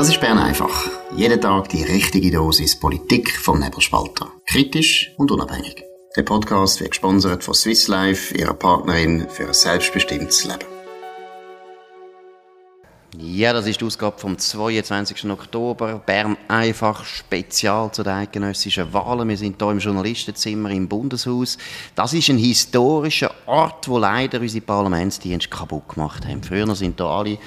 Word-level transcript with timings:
Das 0.00 0.08
ist 0.08 0.18
Bern 0.18 0.38
einfach. 0.38 0.88
Jeden 1.14 1.42
Tag 1.42 1.68
die 1.68 1.82
richtige 1.82 2.30
Dosis 2.30 2.74
Politik 2.74 3.36
vom 3.36 3.60
Nebelspalter. 3.60 4.32
Kritisch 4.46 5.12
und 5.18 5.30
unabhängig. 5.30 5.84
Der 6.16 6.22
Podcast 6.22 6.80
wird 6.80 6.92
gesponsert 6.92 7.44
von 7.44 7.52
Swiss 7.52 7.86
Life, 7.86 8.34
ihrer 8.34 8.54
Partnerin 8.54 9.28
für 9.28 9.48
ein 9.48 9.52
selbstbestimmtes 9.52 10.46
Leben. 10.46 10.64
Ja, 13.18 13.52
das 13.52 13.66
ist 13.66 13.82
die 13.82 13.84
Ausgabe 13.84 14.18
vom 14.18 14.38
22. 14.38 15.30
Oktober. 15.30 15.98
Bern 16.06 16.38
einfach 16.48 17.04
spezial 17.04 17.92
zu 17.92 18.02
den 18.02 18.14
eidgenössischen 18.14 18.90
Wahlen. 18.94 19.28
Wir 19.28 19.36
sind 19.36 19.60
hier 19.60 19.70
im 19.70 19.80
Journalistenzimmer 19.80 20.70
im 20.70 20.88
Bundeshaus. 20.88 21.58
Das 21.94 22.14
ist 22.14 22.30
ein 22.30 22.38
historischer 22.38 23.34
Ort, 23.44 23.86
wo 23.88 23.98
leider 23.98 24.40
unsere 24.40 24.64
Parlamentsdienste 24.64 25.50
kaputt 25.50 25.90
gemacht 25.90 26.24
haben. 26.26 26.42
Früher 26.42 26.74
sind 26.74 26.98
hier 26.98 27.06
alle 27.06 27.38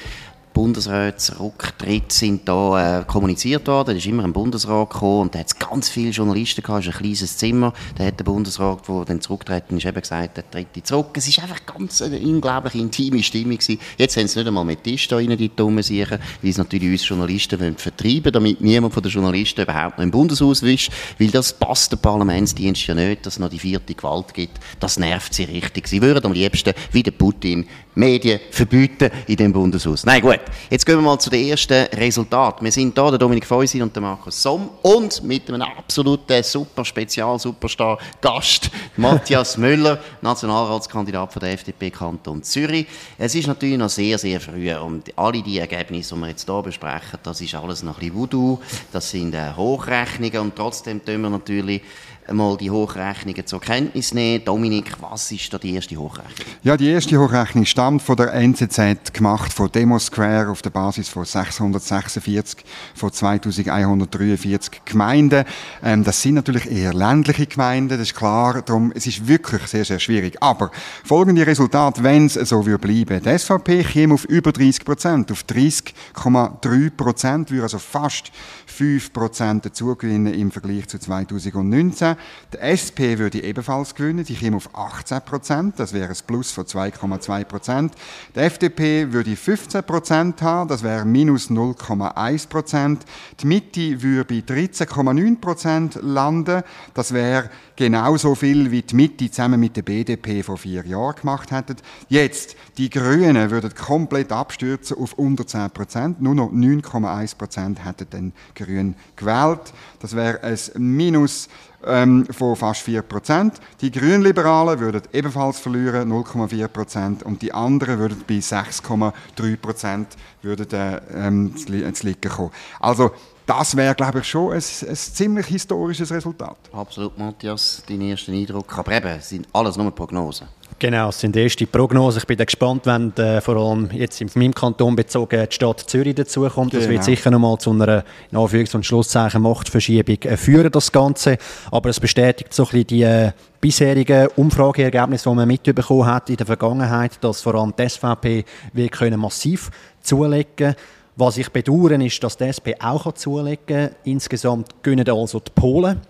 Bundesratsrücktritt 0.54 2.12
sind 2.12 2.48
da 2.48 3.00
äh, 3.00 3.04
kommuniziert 3.06 3.68
worden. 3.68 3.88
Da 3.88 3.94
ist 3.94 4.06
immer 4.06 4.24
ein 4.24 4.34
Bundesrat 4.34 4.90
gekommen 4.90 5.22
und 5.22 5.36
da 5.36 5.40
hat 5.40 5.48
es 5.48 5.58
ganz 5.58 5.90
viele 5.90 6.12
Journalisten 6.12 6.62
gehabt. 6.62 6.82
Es 6.82 6.88
ist 6.88 6.96
ein 6.96 7.02
kleines 7.02 7.38
Zimmer. 7.38 7.74
Da 7.98 8.06
hat 8.06 8.20
der 8.20 8.24
Bundesrat, 8.24 8.88
der 8.88 9.06
dann 9.06 9.22
zurückgetreten 9.22 9.78
ist, 9.78 9.86
eben 9.86 10.00
gesagt, 10.00 10.38
der 10.38 10.50
tritt 10.50 10.86
zurück. 10.86 11.08
Es 11.16 11.28
ist 11.28 11.40
einfach 11.40 11.66
ganz 11.66 12.02
eine 12.02 12.20
unglaublich 12.20 12.76
intime 12.76 13.24
Stimmung 13.24 13.58
gewesen. 13.58 13.80
Jetzt 13.98 14.18
haben 14.18 14.28
sie 14.28 14.40
nicht 14.40 14.48
einmal 14.48 14.66
mit 14.66 14.84
Tisch 14.84 15.08
da 15.08 15.18
rein, 15.18 15.36
die 15.38 15.50
dummen 15.56 15.84
Sicher, 15.84 16.20
weil 16.42 16.54
sie 16.54 16.60
natürlich 16.60 16.92
uns 16.92 17.08
Journalisten 17.08 17.60
wollen 17.60 17.78
vertreiben 17.78 18.32
damit 18.32 18.62
niemand 18.62 18.94
von 18.94 19.04
den 19.04 19.12
Journalisten 19.12 19.62
überhaupt 19.62 19.98
noch 19.98 20.04
im 20.04 20.12
Bundeshaus 20.12 20.62
wischt, 20.64 20.92
weil 21.20 21.30
das 21.30 21.54
passt 21.54 21.92
dem 21.92 22.00
Parlamentsdienst 22.00 22.88
ja 22.88 22.96
nicht, 22.96 23.26
dass 23.26 23.34
es 23.36 23.40
noch 23.40 23.50
die 23.50 23.60
vierte 23.60 23.94
Gewalt 23.94 24.34
gibt. 24.34 24.60
Das 24.80 24.98
nervt 24.98 25.34
sie 25.34 25.44
richtig. 25.44 25.88
Sie 25.88 26.02
würden 26.02 26.26
am 26.26 26.34
liebsten, 26.34 26.74
wie 26.92 27.04
der 27.04 27.12
Putin, 27.12 27.66
Medien 27.96 28.40
verbieten 28.52 29.12
in 29.28 29.36
dem 29.36 29.54
Bundeshaus. 29.54 30.06
Nein, 30.06 30.22
gut. 30.22 30.40
Jetzt 30.70 30.86
gehen 30.86 30.96
wir 30.96 31.02
mal 31.02 31.20
zu 31.20 31.30
den 31.30 31.48
ersten 31.48 31.86
Resultaten. 31.94 32.64
Wir 32.64 32.72
sind 32.72 32.98
hier, 32.98 33.10
der 33.10 33.18
Dominik 33.18 33.46
Feusi 33.46 33.82
und 33.82 33.96
der 33.96 34.02
Markus 34.02 34.42
Somm 34.42 34.70
und 34.82 35.24
mit 35.24 35.50
einem 35.50 35.62
absoluten 35.62 36.44
super 36.44 36.84
Spezial, 36.86 37.38
Superstar 37.40 37.98
Gast, 38.22 38.70
Matthias 38.98 39.58
Müller, 39.58 40.00
Nationalratskandidat 40.22 41.34
von 41.34 41.40
der 41.40 41.54
FDP 41.54 41.92
Kanton 41.92 42.42
Zürich. 42.44 42.88
Es 43.18 43.36
ist 43.36 43.48
natürlich 43.48 43.78
noch 43.78 43.90
sehr, 43.90 44.18
sehr 44.18 44.40
früh 44.40 44.74
und 44.74 45.18
alle 45.18 45.42
die 45.42 45.60
Ergebnisse, 45.60 46.16
die 46.16 46.22
wir 46.22 46.30
jetzt 46.30 46.46
hier 46.46 46.62
besprechen, 46.62 47.20
das 47.24 47.42
ist 47.42 47.56
alles 47.56 47.84
noch 47.84 47.96
ein 47.96 48.00
bisschen 48.00 48.16
Voodoo, 48.16 48.60
das 48.92 49.10
sind 49.10 49.34
äh, 49.36 49.54
Hochrechnungen 49.56 50.40
und 50.40 50.56
trotzdem 50.56 51.04
tun 51.04 51.22
wir 51.22 51.30
natürlich 51.30 51.82
einmal 52.28 52.58
die 52.58 52.72
Hochrechnungen 52.72 53.46
zur 53.46 53.62
Kenntnis 53.62 54.14
nehmen. 54.14 54.44
Dominik, 54.46 54.94
was 55.02 55.32
ist 55.32 55.54
da 55.54 55.58
die 55.58 55.74
erste 55.74 55.96
Hochrechnung? 55.96 56.48
Ja, 56.64 56.78
die 56.78 56.90
erste 56.90 57.18
Hochrechnung 57.20 57.66
stammt 57.66 58.02
von 58.02 58.16
der 58.16 58.34
NZZ, 58.34 59.14
gemacht 59.14 59.52
von 59.52 59.72
Demosquare 59.72 60.50
auf 60.50 60.62
der 60.62 60.70
Basis 60.70 61.10
von 61.10 61.26
646 61.26 62.64
von 62.96 63.12
2143 63.12 64.82
Gemeinden. 64.86 65.46
Ähm, 65.84 66.04
das 66.04 66.22
sind 66.22 66.36
natürlich 66.36 66.70
eher 66.70 66.94
ländliche 66.94 67.48
Gemeinden, 67.48 67.90
das 67.90 68.00
ist 68.00 68.16
klar. 68.16 68.62
Darum, 68.62 68.92
es 68.96 69.08
ist 69.08 69.28
wirklich 69.28 69.64
sehr, 69.68 69.86
sehr 69.86 70.00
schwierig. 70.00 70.42
Aber 70.42 70.72
folgende 71.04 71.46
Resultate, 71.46 72.04
wenn 72.04 72.28
es 72.28 72.34
so 72.34 72.66
würde 72.66 72.80
bleiben. 72.80 73.22
Die 73.24 73.38
SVP 73.38 73.84
käme 73.84 74.14
auf 74.14 74.26
über 74.26 74.52
30 74.52 74.86
Prozent, 74.86 75.32
auf 75.32 75.44
30,3 75.44 76.90
Prozent, 76.92 77.52
würde 77.52 77.64
also 77.64 77.80
fast 77.80 78.32
5 78.68 79.14
Prozent 79.14 79.66
dazugewinnen 79.66 80.34
im 80.34 80.52
Vergleich 80.52 80.88
zu 80.88 81.00
2019. 81.00 82.13
Die 82.54 82.58
SP 82.60 83.18
würde 83.18 83.44
ebenfalls 83.44 83.96
gewinnen, 83.96 84.24
die 84.24 84.36
käme 84.36 84.58
auf 84.58 84.70
18 84.74 85.22
Prozent, 85.22 85.80
das 85.80 85.94
wäre 85.94 86.10
ein 86.10 86.18
Plus 86.26 86.52
von 86.52 86.66
2,2 86.66 87.44
Prozent. 87.46 87.94
Die 88.36 88.40
FDP 88.40 89.12
würde 89.12 89.36
15 89.36 89.84
Prozent 89.84 90.42
haben, 90.42 90.68
das 90.68 90.84
wäre 90.84 91.06
minus 91.06 91.50
0,1 91.50 92.48
Prozent. 92.48 93.06
Die 93.40 93.48
Mitte 93.48 94.02
würde 94.02 94.26
bei 94.26 94.54
13,9 94.54 95.40
Prozent 95.40 96.00
landen, 96.02 96.64
das 96.94 97.14
wäre 97.14 97.50
genauso 97.76 98.36
viel 98.36 98.72
wie 98.72 98.82
die 98.82 98.96
Mitte 98.96 99.30
zusammen 99.30 99.60
mit 99.60 99.76
der 99.76 99.82
BDP 99.82 100.44
vor 100.44 100.58
vier 100.58 100.86
Jahren 100.86 101.16
gemacht 101.16 101.52
hätten. 101.52 101.78
Jetzt, 102.08 102.56
die 102.78 102.90
Grünen 102.90 103.52
würden 103.52 103.74
komplett 103.74 104.32
abstürzen 104.32 104.98
auf 104.98 105.14
unter 105.14 105.46
10 105.46 105.72
Prozent, 105.72 106.22
nur 106.22 106.36
noch 106.36 106.52
9,1 106.52 107.38
Prozent 107.38 107.84
hätten 107.84 108.08
dann 108.10 108.34
Grün 108.56 108.96
gewählt. 109.16 109.74
Das 110.00 110.16
wäre 110.16 110.44
ein 110.44 110.58
Minus 110.78 111.50
ähm, 111.86 112.26
von 112.32 112.56
fast 112.56 112.88
4%. 112.88 113.52
Die 113.82 113.92
Grünliberalen 113.92 114.80
würden 114.80 115.02
ebenfalls 115.12 115.60
verlieren, 115.60 116.12
0,4%. 116.12 117.24
Und 117.24 117.42
die 117.42 117.54
anderen 117.54 118.00
würden 118.00 118.24
bei 118.28 118.36
6,3% 118.36 120.06
würden, 120.42 120.72
äh, 120.72 121.02
ähm, 121.14 121.56
zu 121.56 121.72
liegen 121.72 122.30
kommen. 122.30 122.52
Also, 122.80 123.12
das 123.46 123.76
wäre, 123.76 123.94
glaube 123.94 124.20
ich, 124.20 124.26
schon 124.26 124.54
ein, 124.54 124.58
ein, 124.58 124.96
ziemlich 124.96 125.48
historisches 125.48 126.12
Resultat. 126.12 126.58
Absolut, 126.72 127.18
Matthias, 127.18 127.84
dein 127.88 128.02
erster 128.02 128.32
Eindruck. 128.32 128.78
Aber 128.78 128.92
eben, 128.94 129.08
es 129.08 129.30
sind 129.30 129.48
alles 129.52 129.76
nur 129.76 129.92
Prognosen. 129.92 130.48
Genau, 130.84 131.08
es 131.08 131.22
sind 131.22 131.38
erste 131.38 131.66
Prognosen. 131.66 132.18
Ich 132.18 132.28
bin 132.28 132.36
gespannt, 132.36 132.86
wenn 132.86 133.16
äh, 133.16 133.40
vor 133.40 133.56
allem 133.56 133.90
jetzt 133.94 134.20
in 134.20 134.30
meinem 134.36 134.54
Kanton 134.54 134.98
bezogen 134.98 135.48
die 135.50 135.56
Stadt 135.56 135.80
Zürich 135.80 136.14
dazukommt. 136.14 136.72
Genau. 136.72 136.82
Das 136.82 136.90
wird 136.90 137.00
genau. 137.00 137.04
sicher 137.04 137.32
nochmal 137.32 137.58
zu 137.58 137.72
einer 137.72 138.04
in 138.30 138.38
Anführungs- 138.38 138.76
und 138.76 138.86
Schlusszeichen 138.86 139.42
Machtverschiebung 139.44 140.18
äh, 140.24 140.36
führen, 140.36 140.70
das 140.70 140.92
Ganze. 140.92 141.38
Aber 141.72 141.90
es 141.90 142.02
bestätigt 142.02 142.54
so 142.54 142.64
ein 142.64 142.66
bisschen 142.66 142.88
die 142.88 143.04
äh, 143.04 143.32
bisherigen 143.62 144.28
Umfrageergebnisse, 144.36 145.30
die 145.30 145.36
man 145.38 145.48
mitbekommen 145.48 146.06
hat 146.06 146.30
in 146.30 146.36
der 146.36 146.48
Vergangenheit, 146.48 147.12
dass 147.22 147.42
vor 147.42 147.56
allem 147.56 147.74
die 147.80 147.88
SVP 147.88 148.44
wir 148.74 148.90
können 148.90 149.22
massiv 149.22 149.72
zulegen 150.02 150.48
können. 150.58 150.76
Was 151.16 151.38
ich 151.38 151.50
bedauere, 151.50 152.04
ist, 152.04 152.22
dass 152.22 152.36
die 152.36 152.44
SP 152.52 152.76
auch 152.84 153.10
zulegen 153.14 153.66
kann. 153.66 153.90
Insgesamt 154.04 154.84
gönnen 154.84 155.08
also 155.08 155.40
die 155.40 155.52
Polen 155.56 156.02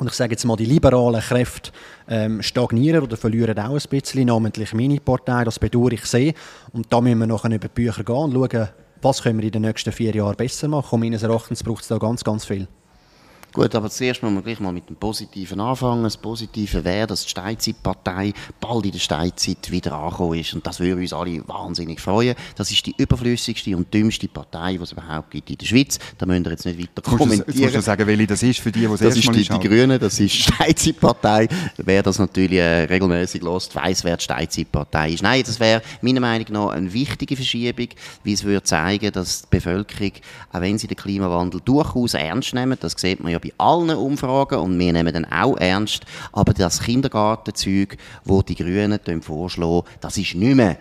und 0.00 0.08
ich 0.08 0.14
sage 0.14 0.32
jetzt 0.32 0.44
mal, 0.44 0.56
die 0.56 0.64
liberalen 0.64 1.20
Kräfte 1.20 1.70
ähm, 2.08 2.42
stagnieren 2.42 3.02
oder 3.02 3.16
verlieren 3.16 3.58
auch 3.58 3.74
ein 3.74 3.88
bisschen, 3.88 4.26
namentlich 4.26 4.72
meine 4.74 5.00
Partei, 5.00 5.44
das 5.44 5.58
bedauere 5.58 5.92
ich 5.92 6.04
sehr. 6.04 6.32
Und 6.72 6.92
da 6.92 7.00
müssen 7.00 7.18
wir 7.18 7.26
nachher 7.26 7.50
über 7.50 7.68
die 7.68 7.74
Bücher 7.74 8.04
gehen 8.04 8.16
und 8.16 8.32
schauen, 8.32 8.68
was 9.02 9.22
können 9.22 9.38
wir 9.38 9.46
in 9.46 9.52
den 9.52 9.62
nächsten 9.62 9.92
vier 9.92 10.14
Jahren 10.14 10.36
besser 10.36 10.68
machen. 10.68 10.94
Und 10.94 11.00
meines 11.00 11.22
Erachtens 11.22 11.62
braucht 11.62 11.82
es 11.82 11.88
da 11.88 11.98
ganz, 11.98 12.24
ganz 12.24 12.44
viel. 12.44 12.66
Gut, 13.56 13.74
aber 13.74 13.88
zuerst 13.88 14.22
müssen 14.22 14.34
wir 14.34 14.42
gleich 14.42 14.60
mal 14.60 14.70
mit 14.70 14.86
dem 14.86 14.96
Positiven 14.96 15.60
anfangen. 15.60 16.02
Das 16.02 16.18
Positive 16.18 16.84
wäre, 16.84 17.06
dass 17.06 17.22
die 17.22 17.30
Steinzeitpartei 17.30 18.34
bald 18.60 18.84
in 18.84 18.92
der 18.92 18.98
Steinzeit 18.98 19.70
wieder 19.70 19.94
angekommen 19.94 20.38
ist. 20.38 20.52
Und 20.52 20.66
das 20.66 20.78
würde 20.78 21.00
uns 21.00 21.14
alle 21.14 21.42
wahnsinnig 21.48 21.98
freuen. 21.98 22.34
Das 22.54 22.70
ist 22.70 22.84
die 22.84 22.94
überflüssigste 22.98 23.74
und 23.74 23.94
dümmste 23.94 24.28
Partei, 24.28 24.76
die 24.76 24.82
es 24.82 24.92
überhaupt 24.92 25.30
gibt 25.30 25.48
in 25.48 25.56
der 25.56 25.64
Schweiz. 25.64 25.98
Da 26.18 26.26
müssen 26.26 26.44
wir 26.44 26.50
jetzt 26.50 26.66
nicht 26.66 26.78
weiter 26.78 27.00
kommentieren. 27.00 27.44
Jetzt 27.46 27.58
musst 27.62 27.74
du 27.76 27.80
sagen, 27.80 28.06
welche 28.06 28.26
das 28.26 28.42
ist 28.42 28.60
für 28.60 28.70
die, 28.70 28.80
die 28.80 28.84
es 28.84 29.00
Das 29.00 29.16
ist 29.16 29.34
die, 29.34 29.48
die 29.48 29.68
Grünen, 29.68 29.98
das 29.98 30.20
ist 30.20 30.34
die 30.34 30.42
Steinzeitpartei. 30.42 31.48
Wer 31.78 32.02
das 32.02 32.18
natürlich 32.18 32.58
äh, 32.58 32.84
regelmäßig 32.84 33.42
lässt, 33.42 33.74
weiss, 33.74 34.04
wer 34.04 34.18
die 34.18 34.24
Steinzeitpartei 34.24 35.12
ist. 35.12 35.22
Nein, 35.22 35.42
das 35.46 35.58
wäre 35.58 35.80
meiner 36.02 36.20
Meinung 36.20 36.46
nach 36.50 36.68
eine 36.72 36.92
wichtige 36.92 37.36
Verschiebung, 37.36 37.88
weil 38.22 38.34
es 38.34 38.44
würde 38.44 38.64
zeigen, 38.64 39.10
dass 39.12 39.40
die 39.40 39.48
Bevölkerung, 39.48 40.12
auch 40.52 40.60
wenn 40.60 40.76
sie 40.76 40.88
den 40.88 40.98
Klimawandel 40.98 41.62
durchaus 41.64 42.12
ernst 42.12 42.52
nehmen, 42.52 42.76
das 42.78 42.92
sieht 42.98 43.22
man 43.22 43.32
ja 43.32 43.38
bei 43.46 43.52
allen 43.58 43.90
Umfragen 43.90 44.58
und 44.58 44.78
wir 44.78 44.92
nehmen 44.92 45.12
dann 45.12 45.24
auch 45.24 45.56
ernst. 45.56 46.04
Aber 46.32 46.52
das 46.52 46.80
Kindergartenzeug, 46.82 47.96
wo 48.24 48.42
die 48.42 48.54
Grünen 48.54 49.22
vorschlagen, 49.22 49.86
das 50.00 50.18
ist 50.18 50.34
nicht 50.34 50.56
mehr 50.56 50.76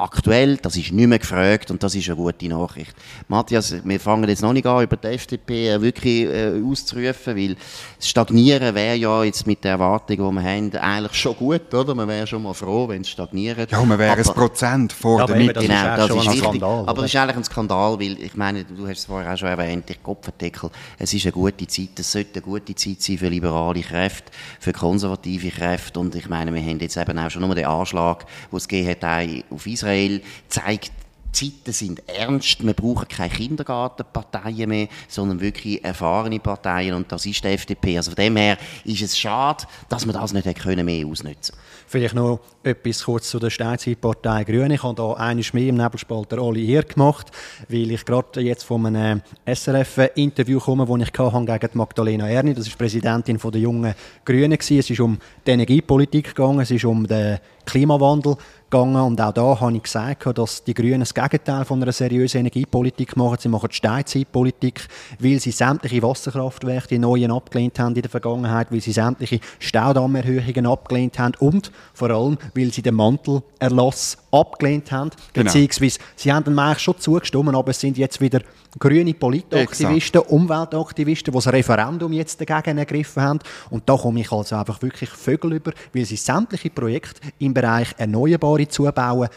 aktuell, 0.00 0.56
das 0.56 0.76
ist 0.76 0.92
nicht 0.92 1.06
mehr 1.06 1.18
gefragt 1.18 1.70
und 1.70 1.82
das 1.82 1.94
ist 1.94 2.08
eine 2.08 2.16
gute 2.16 2.48
Nachricht. 2.48 2.94
Matthias, 3.28 3.74
wir 3.84 4.00
fangen 4.00 4.28
jetzt 4.28 4.42
noch 4.42 4.52
nicht 4.52 4.66
an, 4.66 4.82
über 4.82 4.96
die 4.96 5.08
FDP 5.08 5.68
äh, 5.68 5.80
wirklich 5.80 6.24
äh, 6.24 6.60
auszurufen, 6.64 7.36
weil 7.36 7.56
Stagnieren 8.00 8.74
wäre 8.74 8.96
ja 8.96 9.24
jetzt 9.24 9.46
mit 9.46 9.62
der 9.62 9.72
Erwartung, 9.72 10.16
die 10.16 10.42
wir 10.42 10.42
haben, 10.42 10.72
eigentlich 10.74 11.14
schon 11.14 11.36
gut, 11.36 11.72
oder? 11.74 11.94
Man 11.94 12.08
wäre 12.08 12.26
schon 12.26 12.42
mal 12.42 12.54
froh, 12.54 12.88
wenn 12.88 13.02
es 13.02 13.10
stagniert. 13.10 13.70
Ja, 13.70 13.82
man 13.84 13.98
wäre 13.98 14.16
ein 14.16 14.24
Prozent 14.24 14.92
vor 14.92 15.20
ja, 15.20 15.26
der 15.26 15.36
Mitte. 15.36 15.60
Genau, 15.60 15.96
das 15.96 16.10
ist 16.10 16.26
wichtig. 16.26 16.38
Skandal, 16.40 16.84
aber 16.86 17.04
es 17.04 17.14
ist 17.14 17.16
eigentlich 17.16 17.36
ein 17.36 17.44
Skandal, 17.44 18.00
weil, 18.00 18.22
ich 18.22 18.36
meine, 18.36 18.64
du 18.64 18.88
hast 18.88 18.98
es 18.98 19.04
vorher 19.04 19.32
auch 19.32 19.36
schon 19.36 19.48
erwähnt, 19.48 19.88
der 19.88 19.96
Kopfartikel, 19.96 20.70
es 20.98 21.12
ist 21.12 21.26
eine 21.26 21.32
gute 21.32 21.66
Zeit, 21.66 21.98
es 21.98 22.10
sollte 22.10 22.36
eine 22.36 22.42
gute 22.42 22.74
Zeit 22.74 23.02
sein 23.02 23.18
für 23.18 23.28
liberale 23.28 23.82
Kräfte, 23.82 24.32
für 24.58 24.72
konservative 24.72 25.50
Kräfte 25.50 26.00
und 26.00 26.14
ich 26.14 26.28
meine, 26.28 26.54
wir 26.54 26.62
haben 26.62 26.78
jetzt 26.78 26.96
eben 26.96 27.18
auch 27.18 27.30
schon 27.30 27.42
nur 27.42 27.54
den 27.54 27.66
Anschlag, 27.66 28.24
den 28.50 28.56
es 28.56 28.66
gegeben 28.66 28.96
hat, 29.02 29.44
auf 29.50 29.66
Israel 29.66 29.89
Israel 29.90 30.22
zeigt, 30.48 30.92
die 31.36 31.52
Zeiten 31.52 31.72
sind 31.72 32.08
ernst. 32.08 32.64
Wir 32.64 32.74
brauchen 32.74 33.06
keine 33.06 33.32
Kindergartenparteien 33.32 34.68
mehr, 34.68 34.88
sondern 35.06 35.40
wirklich 35.40 35.84
erfahrene 35.84 36.40
Parteien. 36.40 36.94
Und 36.94 37.12
das 37.12 37.24
ist 37.24 37.44
die 37.44 37.48
FDP. 37.48 37.96
Also 37.96 38.10
von 38.10 38.16
dem 38.16 38.36
her 38.36 38.58
ist 38.84 39.02
es 39.02 39.16
schade, 39.16 39.64
dass 39.88 40.06
wir 40.06 40.12
das 40.12 40.32
nicht 40.32 40.58
können 40.58 40.84
mehr 40.84 41.06
ausnutzen 41.06 41.54
Vielleicht 41.86 42.14
noch 42.14 42.40
etwas 42.62 43.04
kurz 43.04 43.30
zu 43.30 43.38
der 43.38 43.50
Steinzeitpartei 43.50 44.44
Grüne. 44.44 44.74
Ich 44.74 44.82
habe 44.82 44.94
da 44.94 45.14
eines 45.14 45.52
mehr 45.52 45.68
im 45.68 45.76
Nebelspalter 45.76 46.38
alle 46.38 46.58
hier 46.58 46.82
gemacht, 46.82 47.30
weil 47.68 47.90
ich 47.90 48.04
gerade 48.04 48.40
jetzt 48.40 48.64
von 48.64 48.84
einem 48.84 49.22
SRF-Interview 49.46 50.60
komme, 50.60 50.84
das 50.86 51.08
ich 51.08 51.18
hatte 51.18 51.44
gegen 51.44 51.78
Magdalena 51.78 52.28
Erni. 52.28 52.54
Das 52.54 52.66
ist 52.66 52.76
Präsidentin 52.76 53.38
der 53.38 53.60
jungen 53.60 53.94
Grünen. 54.24 54.58
Es 54.58 54.70
ist 54.70 55.00
um 55.00 55.18
die 55.46 55.50
Energiepolitik 55.50 56.34
gegangen, 56.34 56.60
es 56.60 56.70
ist 56.70 56.84
um 56.84 57.06
den 57.06 57.38
Klimawandel 57.64 58.36
gegangen 58.70 58.96
und 58.96 59.20
auch 59.20 59.32
da 59.32 59.60
habe 59.60 59.76
ich 59.76 59.82
gesagt, 59.82 60.38
dass 60.38 60.64
die 60.64 60.74
Grünen 60.74 61.00
das 61.00 61.12
Gegenteil 61.12 61.64
von 61.64 61.82
einer 61.82 61.92
seriösen 61.92 62.40
Energiepolitik 62.40 63.16
machen. 63.16 63.36
Sie 63.40 63.48
machen 63.48 63.70
Steinzeitpolitik, 63.70 64.86
weil 65.18 65.40
sie 65.40 65.50
sämtliche 65.50 66.02
Wasserkraftwerke, 66.02 66.88
die 66.88 66.98
neuen 66.98 67.32
abgelehnt 67.32 67.78
haben 67.78 67.94
in 67.94 68.02
der 68.02 68.10
Vergangenheit, 68.10 68.70
weil 68.70 68.80
sie 68.80 68.92
sämtliche 68.92 69.40
Staudammerhöhungen 69.58 70.66
abgelehnt 70.66 71.18
haben 71.18 71.34
und 71.40 71.72
vor 71.94 72.10
allem, 72.10 72.38
weil 72.54 72.72
sie 72.72 72.82
den 72.82 72.94
Mantelerlass 72.94 74.18
abgelehnt 74.30 74.90
haben, 74.92 75.10
genau. 75.32 75.44
beziehungsweise 75.44 75.98
sie 76.16 76.32
haben 76.32 76.44
dem 76.44 76.58
eigentlich 76.58 76.80
schon 76.80 76.98
zugestimmt, 76.98 77.54
aber 77.54 77.70
es 77.70 77.80
sind 77.80 77.98
jetzt 77.98 78.20
wieder 78.20 78.40
grüne 78.78 79.14
Politaktivisten, 79.14 80.20
Exakt. 80.20 80.30
Umweltaktivisten, 80.30 81.32
die 81.32 81.36
das 81.36 81.52
Referendum 81.52 82.12
jetzt 82.12 82.40
dagegen 82.40 82.78
ergriffen 82.78 83.22
haben. 83.22 83.38
Und 83.70 83.88
da 83.88 83.96
komme 83.96 84.20
ich 84.20 84.30
also 84.30 84.56
einfach 84.56 84.80
wirklich 84.82 85.10
Vögel 85.10 85.54
über, 85.54 85.72
weil 85.92 86.04
sie 86.04 86.16
sämtliche 86.16 86.70
Projekte 86.70 87.20
im 87.38 87.54
Bereich 87.54 87.88
Erneuerbare 87.96 88.68
zubauen, 88.68 89.28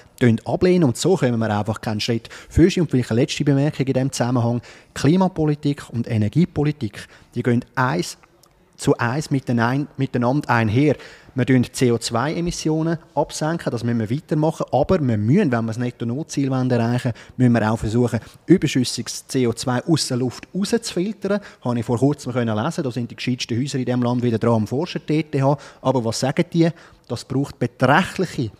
ablehnen. 0.45 0.83
Und 0.83 0.97
so 0.97 1.15
können 1.15 1.39
wir 1.39 1.57
einfach 1.57 1.81
keinen 1.81 1.99
Schritt 1.99 2.29
führen. 2.49 2.81
Und 2.81 2.91
vielleicht 2.91 3.11
eine 3.11 3.21
letzte 3.21 3.43
Bemerkung 3.43 3.85
in 3.87 3.93
diesem 3.93 4.11
Zusammenhang. 4.11 4.61
Klimapolitik 4.93 5.89
und 5.89 6.07
Energiepolitik, 6.07 7.07
die 7.33 7.43
gehen 7.43 7.65
eins 7.75 8.17
zu 8.77 8.97
eins 8.97 9.31
miteinander 9.31 10.49
einher. 10.49 10.95
Wir 11.35 11.45
senken 11.47 11.71
CO2-Emissionen 11.73 12.99
absenken, 13.15 13.71
das 13.71 13.83
müssen 13.83 13.99
wir 13.99 14.09
weitermachen, 14.11 14.65
aber 14.71 14.99
wir 14.99 15.17
müssen, 15.17 15.51
wenn 15.51 15.65
wir 15.65 15.67
das 15.67 15.79
Netto-Null-Ziel 15.79 16.51
erreichen 16.51 17.11
wollen, 17.11 17.13
müssen 17.37 17.53
wir 17.53 17.71
auch 17.71 17.77
versuchen, 17.77 18.19
überschüssiges 18.45 19.25
CO2 19.27 19.91
aus 19.91 20.07
der 20.09 20.17
Luft 20.17 20.47
rauszufiltern. 20.53 21.39
Das 21.39 21.65
habe 21.65 21.79
ich 21.79 21.85
vor 21.85 21.97
kurzem 21.97 22.33
lesen 22.33 22.83
da 22.83 22.91
sind 22.91 23.09
die 23.09 23.15
gescheitsten 23.15 23.59
Häuser 23.59 23.79
in 23.79 23.85
diesem 23.85 24.03
Land 24.03 24.21
wieder 24.21 24.37
dran 24.37 24.53
am 24.53 24.67
Forschen, 24.67 25.01
TTH. 25.01 25.57
Aber 25.81 26.05
was 26.05 26.19
sagen 26.19 26.45
die? 26.53 26.69
Das 27.07 27.25
braucht 27.25 27.57
beträchtliche 27.57 28.51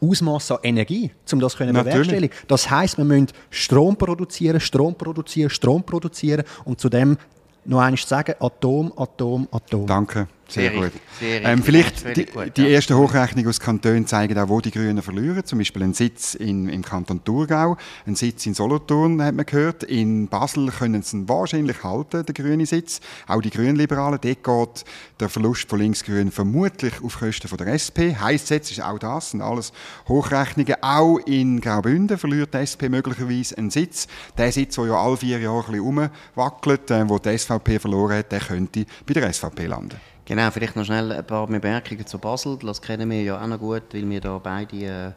Ausmaß 0.00 0.52
an 0.52 0.58
Energie, 0.62 1.10
um 1.30 1.40
das 1.40 1.52
zu 1.52 1.66
bewerkstelligen. 1.66 2.36
Das 2.48 2.70
heisst, 2.70 2.96
wir 2.96 3.04
müssen 3.04 3.28
Strom 3.50 3.96
produzieren, 3.96 4.60
Strom 4.60 4.94
produzieren, 4.94 5.50
Strom 5.50 5.82
produzieren 5.82 6.44
und 6.64 6.80
zudem 6.80 7.18
noch 7.66 7.80
einmal 7.80 7.98
sagen, 7.98 8.34
Atom, 8.40 8.92
Atom, 8.96 9.48
Atom. 9.50 9.86
Danke. 9.86 10.28
Sehr, 10.48 10.70
sehr 10.70 10.80
gut. 10.80 10.92
Sehr 11.18 11.44
ähm, 11.44 11.62
vielleicht 11.62 12.16
die, 12.16 12.26
gut, 12.26 12.56
die 12.56 12.62
ja. 12.62 12.68
ersten 12.68 12.96
Hochrechnungen 12.96 13.48
aus 13.48 13.60
Kantonen 13.60 14.06
zeigen 14.06 14.38
auch, 14.38 14.48
wo 14.48 14.60
die 14.60 14.70
Grünen 14.70 15.02
verlieren. 15.02 15.44
Zum 15.44 15.58
Beispiel 15.58 15.82
ein 15.82 15.94
Sitz 15.94 16.34
in, 16.34 16.68
im 16.68 16.82
Kanton 16.82 17.24
Thurgau, 17.24 17.76
ein 18.06 18.14
Sitz 18.14 18.44
in 18.46 18.54
Solothurn, 18.54 19.22
hat 19.22 19.34
man 19.34 19.46
gehört. 19.46 19.84
In 19.84 20.28
Basel 20.28 20.70
können 20.70 21.02
sie 21.02 21.28
wahrscheinlich 21.28 21.82
halten, 21.82 22.26
den 22.26 22.34
grünen 22.34 22.66
Sitz. 22.66 23.00
Auch 23.26 23.40
die 23.40 23.50
Grünliberalen, 23.50 24.18
dort 24.20 24.44
geht 24.44 24.84
der 25.20 25.28
Verlust 25.28 25.68
von 25.68 25.78
Linksgrün 25.78 26.30
vermutlich 26.30 26.94
auf 27.02 27.18
Kosten 27.18 27.48
von 27.48 27.58
der 27.58 27.68
SP. 27.72 28.14
Heißt 28.14 28.50
jetzt 28.50 28.70
ist 28.70 28.82
auch 28.82 28.98
das, 28.98 29.30
sind 29.30 29.40
alles 29.40 29.72
Hochrechnungen. 30.08 30.76
Auch 30.82 31.18
in 31.26 31.60
Graubünden 31.60 32.18
verliert 32.18 32.54
die 32.54 32.58
SP 32.60 32.88
möglicherweise 32.88 33.56
einen 33.56 33.70
Sitz. 33.70 34.06
Der 34.36 34.52
Sitz, 34.52 34.76
der 34.76 34.86
ja 34.86 34.96
alle 34.96 35.16
vier 35.16 35.38
Jahre 35.38 35.64
ein 35.66 35.72
bisschen 35.72 36.10
rumwackelt, 36.36 36.90
äh, 36.90 37.08
wo 37.08 37.18
die 37.18 37.36
SVP 37.36 37.78
verloren 37.78 38.18
hat, 38.18 38.32
der 38.32 38.40
könnte 38.40 38.84
bei 39.06 39.14
der 39.14 39.32
SVP 39.32 39.66
landen. 39.66 40.13
Genau, 40.26 40.50
vielleicht 40.50 40.74
noch 40.74 40.84
schnell 40.84 41.12
ein 41.12 41.26
paar 41.26 41.46
Bemerkungen 41.46 42.06
zu 42.06 42.18
Basel. 42.18 42.56
Das 42.62 42.80
kennen 42.80 43.10
wir 43.10 43.22
ja 43.22 43.42
auch 43.42 43.46
noch 43.46 43.58
gut, 43.58 43.82
weil 43.92 44.08
wir 44.08 44.20
da 44.22 44.38
beide, 44.38 44.76
äh, 44.76 45.12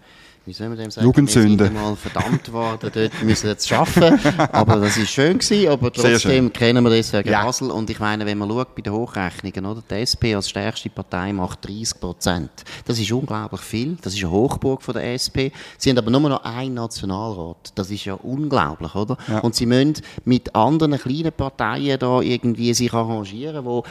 wie 0.45 0.51
soll 0.51 0.67
man 0.67 0.77
dem 0.77 0.91
sagen, 0.91 1.05
Jugendsünde. 1.07 1.63
Wir 1.63 1.71
sind 1.71 1.81
mal 1.81 1.95
verdammt 1.95 2.51
worden, 2.51 2.91
dort 2.93 3.23
müssen 3.23 3.47
jetzt 3.47 3.71
arbeiten. 3.71 4.19
Aber 4.51 4.75
das 4.75 4.97
ist 4.97 5.09
schön 5.09 5.39
gewesen, 5.39 5.69
aber 5.69 5.93
trotzdem 5.93 6.51
kennen 6.51 6.83
wir 6.83 6.89
deswegen 6.89 7.29
ja. 7.29 7.45
Basel. 7.45 7.71
Und 7.71 7.89
ich 7.89 8.01
meine, 8.01 8.25
wenn 8.25 8.37
man 8.37 8.49
schaut 8.49 8.75
bei 8.75 8.81
den 8.81 8.91
Hochrechnungen, 8.91 9.65
oder? 9.65 9.81
Die 9.89 9.95
SP 10.03 10.35
als 10.35 10.49
stärkste 10.49 10.89
Partei 10.89 11.31
macht 11.31 11.65
30 11.65 12.01
Prozent. 12.01 12.51
Das 12.85 12.99
ist 12.99 13.09
unglaublich 13.09 13.61
viel. 13.61 13.97
Das 14.01 14.13
ist 14.13 14.21
eine 14.21 14.31
Hochburg 14.31 14.81
von 14.81 14.93
der 14.93 15.13
SP. 15.15 15.55
Sie 15.77 15.89
haben 15.89 15.97
aber 15.99 16.11
nur 16.11 16.19
noch 16.19 16.43
einen 16.43 16.73
Nationalrat. 16.73 17.71
Das 17.75 17.89
ist 17.91 18.03
ja 18.03 18.15
unglaublich, 18.15 18.93
oder? 18.93 19.17
Ja. 19.29 19.39
Und 19.39 19.55
sie 19.55 19.65
müssen 19.65 19.93
mit 20.25 20.53
anderen 20.53 20.97
kleinen 20.97 21.31
Parteien 21.31 21.97
da 21.97 22.19
irgendwie 22.19 22.73
sich 22.73 22.93
arrangieren, 22.93 23.63
wo 23.63 23.85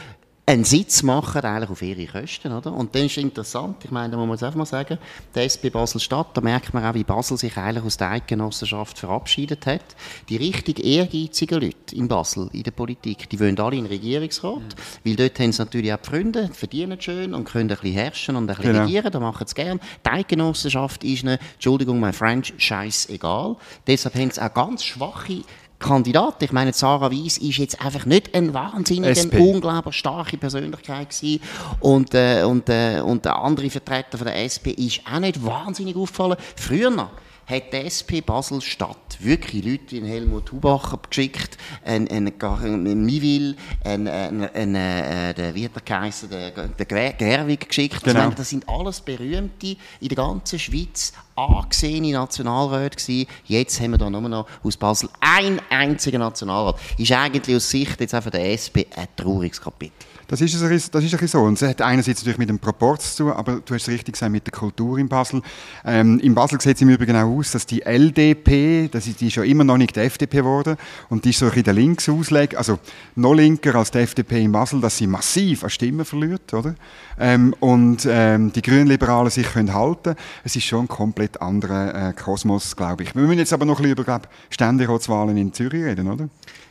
einen 0.49 0.63
Sitz 0.63 1.03
machen, 1.03 1.41
eigentlich 1.41 1.69
auf 1.69 1.81
ihre 1.81 2.05
Kosten, 2.05 2.53
oder? 2.53 2.71
Und 2.71 2.95
dann 2.95 3.03
ist 3.03 3.17
interessant, 3.17 3.83
ich 3.83 3.91
meine, 3.91 4.11
da 4.11 4.17
muss 4.17 4.27
man 4.27 4.35
es 4.35 4.43
einfach 4.43 4.57
mal 4.57 4.65
sagen, 4.65 4.97
die 5.35 5.39
SP 5.43 5.67
Basel-Stadt, 5.69 6.27
da 6.35 6.39
merkt 6.39 6.73
man 6.73 6.85
auch, 6.85 6.93
wie 6.93 7.03
Basel 7.03 7.37
sich 7.37 7.57
eigentlich 7.57 7.83
aus 7.83 7.97
der 7.97 8.11
Eidgenossenschaft 8.11 8.97
verabschiedet 8.97 9.65
hat. 9.65 9.83
Die 10.29 10.37
richtig 10.37 10.83
ehrgeizigen 10.83 11.61
Leute 11.61 11.93
in 11.93 12.07
Basel, 12.07 12.49
in 12.53 12.63
der 12.63 12.71
Politik, 12.71 13.29
die 13.29 13.37
wollen 13.41 13.59
alle 13.59 13.75
in 13.75 13.83
den 13.83 13.91
Regierungsrat, 13.91 14.55
mhm. 14.55 14.69
weil 15.03 15.15
dort 15.17 15.37
haben 15.37 15.51
sie 15.51 15.61
natürlich 15.61 15.93
auch 15.93 15.97
die 15.97 16.09
Freunde, 16.09 16.49
verdienen 16.53 17.01
schön 17.01 17.33
und 17.33 17.43
können 17.43 17.69
ein 17.69 17.75
bisschen 17.75 17.93
herrschen 17.93 18.35
und 18.37 18.45
ein 18.45 18.55
bisschen 18.55 18.71
genau. 18.71 18.85
regieren, 18.85 19.11
da 19.11 19.19
machen 19.19 19.47
sie 19.47 19.55
gern. 19.55 19.81
Die 20.05 20.09
Eidgenossenschaft 20.09 21.03
ist 21.03 21.23
ihnen, 21.23 21.39
Entschuldigung, 21.55 21.99
mein 21.99 22.13
French, 22.13 22.53
scheißegal. 22.57 23.57
Deshalb 23.85 24.15
haben 24.15 24.31
sie 24.31 24.41
auch 24.41 24.53
ganz 24.53 24.85
schwache 24.85 25.43
Kandidat. 25.79 26.41
Ich 26.41 26.51
meine, 26.51 26.73
Sarah 26.73 27.11
Weiss 27.11 27.37
ist 27.37 27.57
jetzt 27.57 27.81
einfach 27.81 28.05
nicht 28.05 28.33
eine 28.33 28.53
wahnsinnig 28.53 29.31
unglaublich 29.33 29.95
starke 29.95 30.37
Persönlichkeit 30.37 31.09
gewesen. 31.09 31.41
Und, 31.79 32.13
äh, 32.13 32.43
und, 32.43 32.67
äh, 32.69 33.01
und 33.01 33.25
der 33.25 33.37
andere 33.37 33.69
Vertreter 33.69 34.17
von 34.17 34.25
der 34.25 34.43
SP 34.43 34.71
ist 34.71 35.01
auch 35.11 35.19
nicht 35.19 35.45
wahnsinnig 35.45 35.95
aufgefallen. 35.95 36.37
Früher 36.55 36.89
noch 36.89 37.11
hat 37.47 37.71
die 37.71 37.77
SP 37.87 38.19
Basel-Stadt 38.19 39.17
wirklich 39.19 39.63
Leute 39.63 40.03
wie 40.03 40.07
Helmut 40.07 40.51
Hubacher 40.51 40.99
geschickt, 41.09 41.57
ein, 41.85 42.07
ein, 42.09 42.27
ein 42.41 43.05
Mivil, 43.05 43.55
ein, 43.85 44.07
ein, 44.07 44.49
ein, 44.53 44.75
äh, 44.75 45.33
der, 45.33 45.55
wie 45.55 45.63
hat 45.63 45.75
der 45.75 45.81
geheißen, 45.81 46.29
der, 46.29 46.51
der 46.51 47.13
Gerwig 47.13 47.67
geschickt. 47.67 48.03
Genau. 48.03 48.31
Das 48.31 48.49
sind 48.49 48.67
alles 48.67 48.99
Berühmte 48.99 49.77
in 50.01 50.09
der 50.09 50.17
ganzen 50.17 50.59
Schweiz, 50.59 51.13
angesehene 51.35 52.11
Nationalräte 52.11 52.97
gewesen. 52.97 53.27
Jetzt 53.45 53.79
haben 53.79 53.91
wir 53.91 53.97
da 53.97 54.09
nur 54.09 54.21
noch 54.21 54.47
aus 54.63 54.75
Basel 54.75 55.09
ein 55.21 55.61
einziger 55.69 56.19
Nationalrat. 56.19 56.77
Ist 56.97 57.11
eigentlich 57.13 57.55
aus 57.55 57.69
Sicht 57.69 57.99
jetzt 58.01 58.13
auch 58.13 58.23
von 58.23 58.31
der 58.33 58.51
SP 58.51 58.87
ein 58.93 59.07
trauriges 59.15 59.61
Kapitel. 59.61 60.05
Das 60.27 60.41
ist, 60.41 60.61
ein, 60.61 60.69
das 60.69 61.03
ist 61.03 61.15
ein 61.15 61.27
so. 61.27 61.41
Und 61.41 61.53
es 61.53 61.67
hat 61.67 61.81
einerseits 61.81 62.19
natürlich 62.19 62.37
mit 62.37 62.49
dem 62.49 62.59
Proporz 62.59 63.15
zu 63.15 63.33
aber 63.33 63.61
du 63.63 63.73
hast 63.73 63.83
es 63.83 63.87
richtig 63.87 64.13
gesagt, 64.13 64.31
mit 64.31 64.45
der 64.45 64.51
Kultur 64.51 64.97
in 64.97 65.07
Basel. 65.07 65.41
Ähm, 65.85 66.19
in 66.19 66.35
Basel 66.35 66.59
sieht 66.59 66.75
es 66.75 66.81
im 66.81 66.89
Übrigen 66.89 67.15
auch 67.15 67.27
aus, 67.37 67.51
dass 67.51 67.65
die 67.65 67.81
LDP, 67.81 68.89
das 68.89 69.07
ist, 69.07 69.21
die 69.21 69.27
ist 69.27 69.33
schon 69.33 69.45
immer 69.45 69.63
noch 69.63 69.77
nicht 69.77 69.95
die 69.95 70.01
FDP 70.01 70.37
geworden, 70.37 70.75
und 71.09 71.23
die 71.23 71.29
ist 71.29 71.39
so 71.39 71.45
ein 71.45 71.49
bisschen 71.51 71.63
der 71.63 71.73
Linksausleg, 71.73 72.57
also 72.57 72.79
noch 73.15 73.33
linker 73.33 73.75
als 73.75 73.91
die 73.91 73.99
FDP 73.99 74.43
in 74.43 74.51
Basel, 74.51 74.81
dass 74.81 74.97
sie 74.97 75.07
massiv 75.07 75.63
an 75.63 75.69
Stimmen 75.69 76.05
verliert, 76.05 76.53
oder? 76.53 76.75
Ähm, 77.19 77.55
und 77.59 78.07
ähm, 78.09 78.51
die 78.51 78.61
Grünliberalen 78.61 79.31
sich 79.31 79.47
können 79.47 79.73
halten. 79.73 80.15
Es 80.43 80.55
ist 80.55 80.65
schon 80.65 80.85
ein 80.85 80.87
komplett 80.87 81.41
anderer 81.41 82.09
äh, 82.09 82.13
Kosmos, 82.13 82.75
glaube 82.75 83.03
ich. 83.03 83.15
Wir 83.15 83.21
müssen 83.23 83.39
jetzt 83.39 83.53
aber 83.53 83.65
noch 83.65 83.79
ein 83.79 83.83
bisschen 83.83 83.91
über 83.93 84.03
glaub, 84.03 84.27
Ständeratswahlen 84.49 85.37
in 85.37 85.53
Zürich 85.53 85.83
reden, 85.83 86.09
oder? 86.09 86.29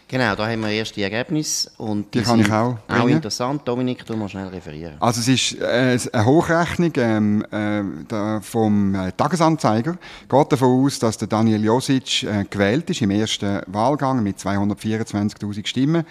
Genau, 0.08 0.36
da 0.36 0.48
haben 0.48 0.60
wir 0.60 0.70
erst 0.70 0.94
die 0.94 1.02
Ergebnisse 1.02 1.68
und 1.78 2.14
die, 2.14 2.20
die 2.20 2.24
kann 2.24 2.38
ich 2.38 2.52
auch. 2.52 2.78
Auch 2.88 3.08
interessant. 3.08 3.62
Dominik, 3.66 4.06
du 4.06 4.16
musst 4.16 4.32
schnell 4.32 4.46
referieren. 4.46 4.94
Also 5.00 5.20
es 5.20 5.26
ist 5.26 5.60
äh, 5.60 5.98
eine 6.12 6.24
Hochrechnung 6.24 6.92
ähm, 6.96 7.44
äh, 7.50 8.40
vom 8.40 8.94
äh, 8.94 9.10
Tagesanzeiger. 9.12 9.98
Geht 10.28 10.52
davon 10.52 10.84
aus, 10.84 11.00
dass 11.00 11.18
der 11.18 11.26
Daniel 11.26 11.64
Josic 11.64 12.22
äh, 12.22 12.44
gewählt 12.48 12.88
ist 12.88 13.02
im 13.02 13.10
ersten 13.10 13.62
Wahlgang 13.66 14.22
mit 14.22 14.38
224.000 14.38 15.66
Stimmen. 15.66 16.04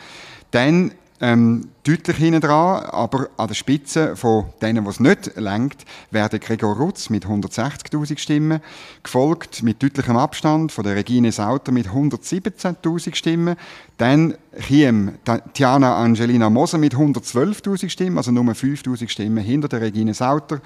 Dann 0.52 0.92
ähm, 1.22 1.70
deutlich 1.84 2.18
hinten 2.18 2.42
dran, 2.42 2.84
aber 2.86 3.30
an 3.38 3.48
der 3.48 3.56
Spitze 3.56 4.16
von 4.16 4.46
denen, 4.62 4.84
die 4.84 4.90
es 4.90 5.00
nicht 5.00 5.36
lenkt, 5.36 5.86
werden 6.12 6.40
Gregor 6.40 6.76
Rutz 6.76 7.10
mit 7.10 7.26
160.000 7.26 8.18
Stimmen, 8.18 8.62
gefolgt 9.02 9.64
mit 9.64 9.82
deutlichem 9.82 10.18
Abstand 10.18 10.72
von 10.72 10.84
der 10.84 10.96
Regine 10.96 11.32
Sauter 11.32 11.72
mit 11.72 11.88
117.000 11.88 13.16
Stimmen, 13.16 13.56
dann 13.98 14.36
Chiem 14.60 15.14
Tiana 15.54 15.98
Angelina 15.98 16.50
Moser 16.50 16.78
mit 16.78 16.96
112.000 16.96 17.90
Stimmen, 17.90 18.18
also 18.18 18.32
nur 18.32 18.44
5.000 18.44 19.10
Stimmen 19.10 19.44
hinter 19.44 19.68
der 19.68 19.82
Regine 19.82 20.14
Sauter. 20.14 20.62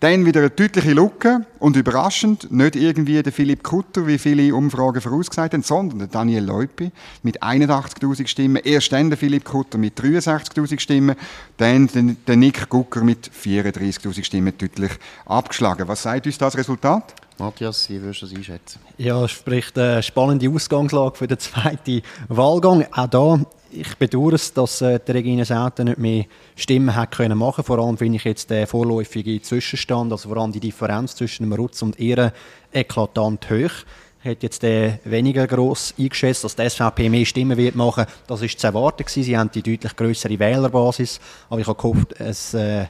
Dann 0.00 0.24
wieder 0.26 0.40
eine 0.40 0.50
deutliche 0.50 0.92
Lücke 0.92 1.46
und 1.58 1.76
überraschend, 1.76 2.50
nicht 2.50 2.76
irgendwie 2.76 3.22
der 3.22 3.32
Philipp 3.32 3.62
Kutter, 3.62 4.06
wie 4.06 4.18
viele 4.18 4.54
Umfragen 4.54 5.00
vorausgesagt 5.00 5.54
haben, 5.54 5.62
sondern 5.62 5.98
der 5.98 6.08
Daniel 6.08 6.44
Leupi 6.44 6.90
mit 7.22 7.42
81.000 7.42 8.26
Stimmen. 8.26 8.62
Erst 8.64 8.92
dann 8.92 9.10
der 9.10 9.18
Philipp 9.18 9.44
Kutter 9.44 9.78
mit 9.78 9.98
63.000 9.98 10.80
Stimmen, 10.80 11.16
dann 11.56 12.16
der 12.26 12.36
Nick 12.36 12.68
Gucker 12.68 13.02
mit 13.02 13.30
34.000 13.30 14.24
Stimmen 14.24 14.52
deutlich 14.56 14.92
abgeschlagen. 15.26 15.88
Was 15.88 16.02
sagt 16.02 16.26
uns 16.26 16.38
das 16.38 16.56
Resultat? 16.56 17.14
Matthias, 17.38 17.88
wie 17.88 18.00
würdest 18.00 18.22
du 18.22 18.26
das 18.26 18.36
einschätzen? 18.36 18.80
Ja, 18.98 19.24
es 19.24 19.30
spricht 19.30 19.78
eine 19.78 20.02
spannende 20.02 20.48
Ausgangslage 20.48 21.16
für 21.16 21.26
den 21.26 21.38
zweiten 21.38 22.02
Wahlgang. 22.28 22.86
Auch 22.92 23.06
da, 23.06 23.40
ich 23.70 23.96
bedauere 23.96 24.34
es, 24.34 24.52
dass 24.52 24.80
äh, 24.80 25.00
die 25.06 25.12
Regine 25.12 25.44
Sauter 25.44 25.84
nicht 25.84 25.98
mehr 25.98 26.24
Stimmen 26.56 26.94
hat 26.94 27.12
können 27.12 27.38
machen. 27.38 27.64
Vor 27.64 27.78
allem 27.78 27.96
finde 27.96 28.16
ich 28.16 28.24
jetzt 28.24 28.50
den 28.50 28.66
vorläufigen 28.66 29.42
Zwischenstand, 29.42 30.12
also 30.12 30.28
vor 30.28 30.38
allem 30.38 30.52
die 30.52 30.60
Differenz 30.60 31.16
zwischen 31.16 31.44
dem 31.44 31.52
Rutz 31.52 31.82
und 31.82 31.98
ihr 31.98 32.32
eklatant 32.72 33.50
hoch 33.50 33.84
hat 34.24 34.42
jetzt 34.42 34.62
äh, 34.64 34.98
weniger 35.04 35.46
gross 35.46 35.94
eingeschätzt, 35.98 36.44
dass 36.44 36.54
die 36.54 36.68
SVP 36.68 37.08
mehr 37.08 37.24
Stimmen 37.24 37.56
wird 37.56 37.74
machen. 37.74 38.06
Das 38.26 38.42
ist 38.42 38.58
zu 38.58 38.68
erwarten 38.68 39.04
gewesen. 39.04 39.24
Sie 39.24 39.36
haben 39.36 39.50
die 39.50 39.62
deutlich 39.62 39.96
größere 39.96 40.38
Wählerbasis, 40.38 41.20
aber 41.50 41.60
ich 41.60 41.66
habe 41.66 41.80
gehofft, 41.80 42.20
es 42.20 42.54
äh, 42.54 42.86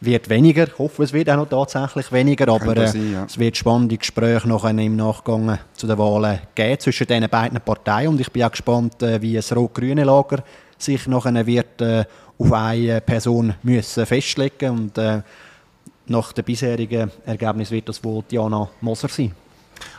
wird 0.00 0.28
weniger. 0.28 0.66
Ich 0.66 0.78
hoffe, 0.78 1.02
es 1.02 1.12
wird 1.12 1.30
auch 1.30 1.36
noch 1.36 1.48
tatsächlich 1.48 2.12
weniger, 2.12 2.48
aber 2.48 2.76
äh, 2.76 2.88
sein, 2.88 3.12
ja. 3.12 3.24
es 3.24 3.38
wird 3.38 3.56
spannende 3.56 3.96
Gespräche 3.96 4.48
noch 4.48 4.64
im 4.64 4.96
Nachgang 4.96 5.58
zu 5.74 5.86
den 5.86 5.98
Wahlen 5.98 6.38
geben 6.54 6.78
zwischen 6.80 7.06
diesen 7.06 7.28
beiden 7.28 7.60
Parteien 7.60 8.08
und 8.08 8.20
ich 8.20 8.30
bin 8.30 8.42
auch 8.42 8.50
gespannt, 8.50 9.02
äh, 9.02 9.20
wie 9.20 9.34
das 9.34 9.54
rot-grüne 9.54 10.04
Lager 10.04 10.42
sich 10.78 11.06
nachher 11.06 11.46
wird 11.46 11.80
äh, 11.80 12.04
auf 12.38 12.52
eine 12.52 13.00
Person 13.00 13.54
müssen 13.62 14.04
festlegen 14.04 14.70
und 14.70 14.98
äh, 14.98 15.22
nach 16.06 16.32
dem 16.32 16.44
bisherigen 16.44 17.10
Ergebnis 17.24 17.70
wird 17.70 17.88
das 17.88 18.02
wohl 18.04 18.22
Diana 18.30 18.68
Moser 18.80 19.08
sein. 19.08 19.32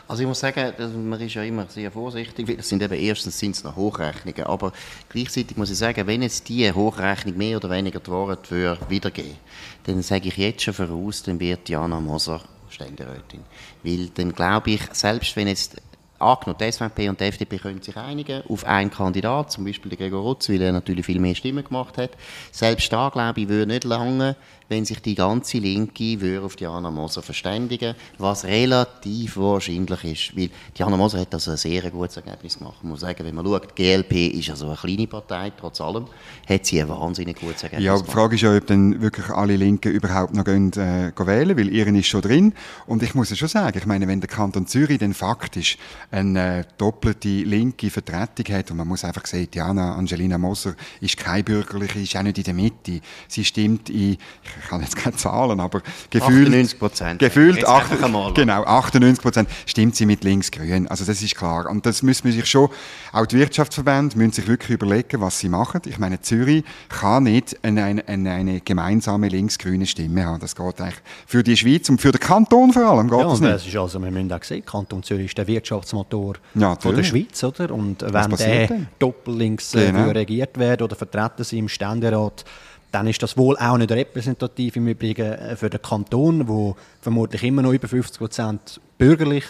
Also 0.08 0.22
ich 0.22 0.28
muss 0.28 0.40
sagen, 0.40 0.72
man 1.06 1.20
ist 1.20 1.34
ja 1.34 1.42
immer 1.42 1.66
sehr 1.68 1.92
vorsichtig, 1.92 2.48
weil 2.48 2.58
es 2.58 2.68
sind 2.68 2.82
eben 2.82 2.94
erstens 2.94 3.38
sind 3.38 3.54
es 3.54 3.62
noch 3.62 3.76
Hochrechnungen, 3.76 4.44
aber 4.44 4.72
gleichzeitig 5.10 5.56
muss 5.58 5.70
ich 5.70 5.76
sagen, 5.76 6.06
wenn 6.06 6.22
jetzt 6.22 6.48
die 6.48 6.72
Hochrechnung 6.72 7.36
mehr 7.36 7.58
oder 7.58 7.68
weniger 7.68 8.00
die 8.00 8.10
Wahrheit 8.10 8.50
wiedergeben 8.88 9.36
dann 9.84 10.02
sage 10.02 10.28
ich 10.28 10.36
jetzt 10.36 10.62
schon 10.62 10.74
voraus, 10.74 11.22
dann 11.22 11.40
wird 11.40 11.68
Jana 11.68 11.98
Moser 11.98 12.42
Ständerätin. 12.68 13.40
Weil 13.82 14.08
dann 14.14 14.34
glaube 14.34 14.72
ich, 14.72 14.82
selbst 14.92 15.34
wenn 15.34 15.48
jetzt 15.48 15.80
angenommen, 16.18 16.58
die 16.60 16.72
SVP 16.72 17.08
und 17.08 17.20
die 17.20 17.24
FDP 17.24 17.58
können 17.58 17.80
sich 17.80 17.96
einigen 17.96 18.42
auf 18.48 18.64
einen 18.64 18.90
Kandidat, 18.90 19.52
zum 19.52 19.64
Beispiel 19.64 19.90
den 19.90 19.98
Gregor 19.98 20.22
Rutz, 20.22 20.48
weil 20.48 20.60
er 20.60 20.72
natürlich 20.72 21.06
viel 21.06 21.20
mehr 21.20 21.34
Stimmen 21.34 21.64
gemacht 21.64 21.96
hat. 21.96 22.10
Selbst 22.52 22.92
da, 22.92 23.08
glaube 23.08 23.40
ich, 23.40 23.48
würde 23.48 23.72
nicht 23.72 23.84
lange 23.84 24.36
wenn 24.68 24.84
sich 24.84 25.00
die 25.00 25.14
ganze 25.14 25.58
Linke 25.58 26.20
würde 26.20 26.44
auf 26.44 26.56
Diana 26.56 26.90
Moser 26.90 27.22
verständigen 27.22 27.94
was 28.18 28.44
relativ 28.44 29.36
wahrscheinlich 29.36 30.04
ist. 30.04 30.36
Weil 30.36 30.50
Diana 30.76 30.96
Moser 30.96 31.20
hat 31.20 31.32
also 31.32 31.52
ein 31.52 31.56
sehr 31.56 31.90
gutes 31.90 32.16
Ergebnis 32.16 32.58
gemacht. 32.58 32.78
Man 32.82 32.90
muss 32.90 33.00
sagen, 33.00 33.24
wenn 33.24 33.34
man 33.34 33.46
schaut, 33.46 33.78
die 33.78 33.82
GLP 33.82 34.38
ist 34.38 34.50
also 34.50 34.66
eine 34.66 34.76
kleine 34.76 35.06
Partei, 35.06 35.52
trotz 35.58 35.80
allem, 35.80 36.06
hat 36.48 36.66
sie 36.66 36.82
ein 36.82 36.88
wahnsinnig 36.88 37.40
gutes 37.40 37.62
Ergebnis 37.62 37.86
Ja, 37.86 37.98
die 37.98 38.10
Frage 38.10 38.34
ist 38.34 38.42
ja, 38.42 38.56
ob 38.56 38.66
dann 38.66 39.00
wirklich 39.00 39.28
alle 39.30 39.56
Linken 39.56 39.92
überhaupt 39.92 40.34
noch 40.34 40.44
gehen, 40.44 40.72
äh, 40.72 41.12
wählen, 41.16 41.56
weil 41.56 41.68
ihren 41.68 41.94
ist 41.94 42.06
schon 42.06 42.22
drin. 42.22 42.54
Und 42.86 43.02
ich 43.02 43.14
muss 43.14 43.30
ja 43.30 43.36
schon 43.36 43.48
sagen, 43.48 43.78
ich 43.78 43.86
meine, 43.86 44.08
wenn 44.08 44.20
der 44.20 44.28
Kanton 44.28 44.66
Zürich 44.66 44.98
dann 44.98 45.14
faktisch 45.14 45.78
eine 46.10 46.60
äh, 46.60 46.64
doppelte 46.78 47.28
linke 47.28 47.90
Vertretung 47.90 48.54
hat, 48.54 48.70
und 48.70 48.76
man 48.76 48.88
muss 48.88 49.04
einfach 49.04 49.26
sehen, 49.26 49.48
Diana 49.52 49.94
Angelina 49.94 50.38
Moser 50.38 50.74
ist 51.00 51.16
keine 51.16 51.44
bürgerliche, 51.44 52.00
ist 52.00 52.16
auch 52.16 52.22
nicht 52.22 52.38
in 52.38 52.44
der 52.44 52.54
Mitte. 52.54 53.00
Sie 53.28 53.44
stimmt 53.44 53.90
in, 53.90 54.16
ich 54.62 54.68
kann 54.68 54.80
jetzt 54.80 54.96
keine 54.96 55.16
Zahlen, 55.16 55.60
aber 55.60 55.82
gefühlt 56.10 56.48
98 56.48 56.78
Prozent. 56.78 57.18
Gefühlt 57.18 57.66
8, 57.66 58.34
genau, 58.34 58.64
98 58.64 59.22
Prozent 59.22 59.48
stimmt 59.66 59.96
sie 59.96 60.06
mit 60.06 60.24
links-grün. 60.24 60.88
Also 60.88 61.04
das 61.04 61.22
ist 61.22 61.36
klar. 61.36 61.68
Und 61.70 61.86
das 61.86 62.02
müssen 62.02 62.24
wir 62.24 62.32
sich 62.32 62.46
schon, 62.46 62.68
auch 63.12 63.26
die 63.26 63.38
Wirtschaftsverbände 63.38 64.16
müssen 64.16 64.32
sich 64.32 64.48
wirklich 64.48 64.70
überlegen, 64.70 65.20
was 65.20 65.38
sie 65.38 65.48
machen. 65.48 65.82
Ich 65.86 65.98
meine, 65.98 66.20
Zürich 66.20 66.64
kann 66.88 67.24
nicht 67.24 67.56
eine, 67.62 67.84
eine, 67.84 68.30
eine 68.30 68.60
gemeinsame 68.60 69.28
links-grüne 69.28 69.86
Stimme 69.86 70.24
haben. 70.24 70.40
Das 70.40 70.54
geht 70.54 70.80
eigentlich 70.80 71.00
für 71.26 71.42
die 71.42 71.56
Schweiz 71.56 71.88
und 71.88 72.00
für 72.00 72.12
den 72.12 72.20
Kanton 72.20 72.72
vor 72.72 72.86
allem. 72.86 73.08
Geht 73.08 73.18
ja, 73.18 73.26
und 73.26 73.42
das 73.42 73.66
ist 73.66 73.76
also, 73.76 74.02
wir 74.02 74.10
müssen 74.10 74.32
auch 74.32 74.42
sehen, 74.42 74.64
Kanton 74.64 75.02
Zürich 75.02 75.26
ist 75.26 75.38
der 75.38 75.46
Wirtschaftsmotor 75.46 76.34
ja, 76.54 76.76
von 76.76 76.94
der 76.94 77.02
Schweiz, 77.02 77.42
oder? 77.44 77.70
Und 77.72 78.02
wenn 78.02 78.30
der 78.30 78.86
doppellinks 78.98 79.74
äh, 79.74 79.92
genau. 79.92 80.10
regiert 80.10 80.58
wird 80.58 80.82
oder 80.82 80.96
vertreten 80.96 81.44
sie 81.44 81.58
im 81.58 81.68
Ständerat, 81.68 82.44
dann 82.90 83.06
ist 83.06 83.22
das 83.22 83.36
wohl 83.36 83.56
auch 83.58 83.76
nicht 83.76 83.90
repräsentativ 83.90 84.76
im 84.76 84.88
Übrigen 84.88 85.32
äh, 85.32 85.56
für 85.56 85.70
den 85.70 85.82
Kanton, 85.82 86.48
wo 86.48 86.76
vermutlich 87.00 87.42
immer 87.42 87.62
noch 87.62 87.72
über 87.72 87.88
50 87.88 88.18
Prozent 88.18 88.80
bürgerlich 88.96 89.44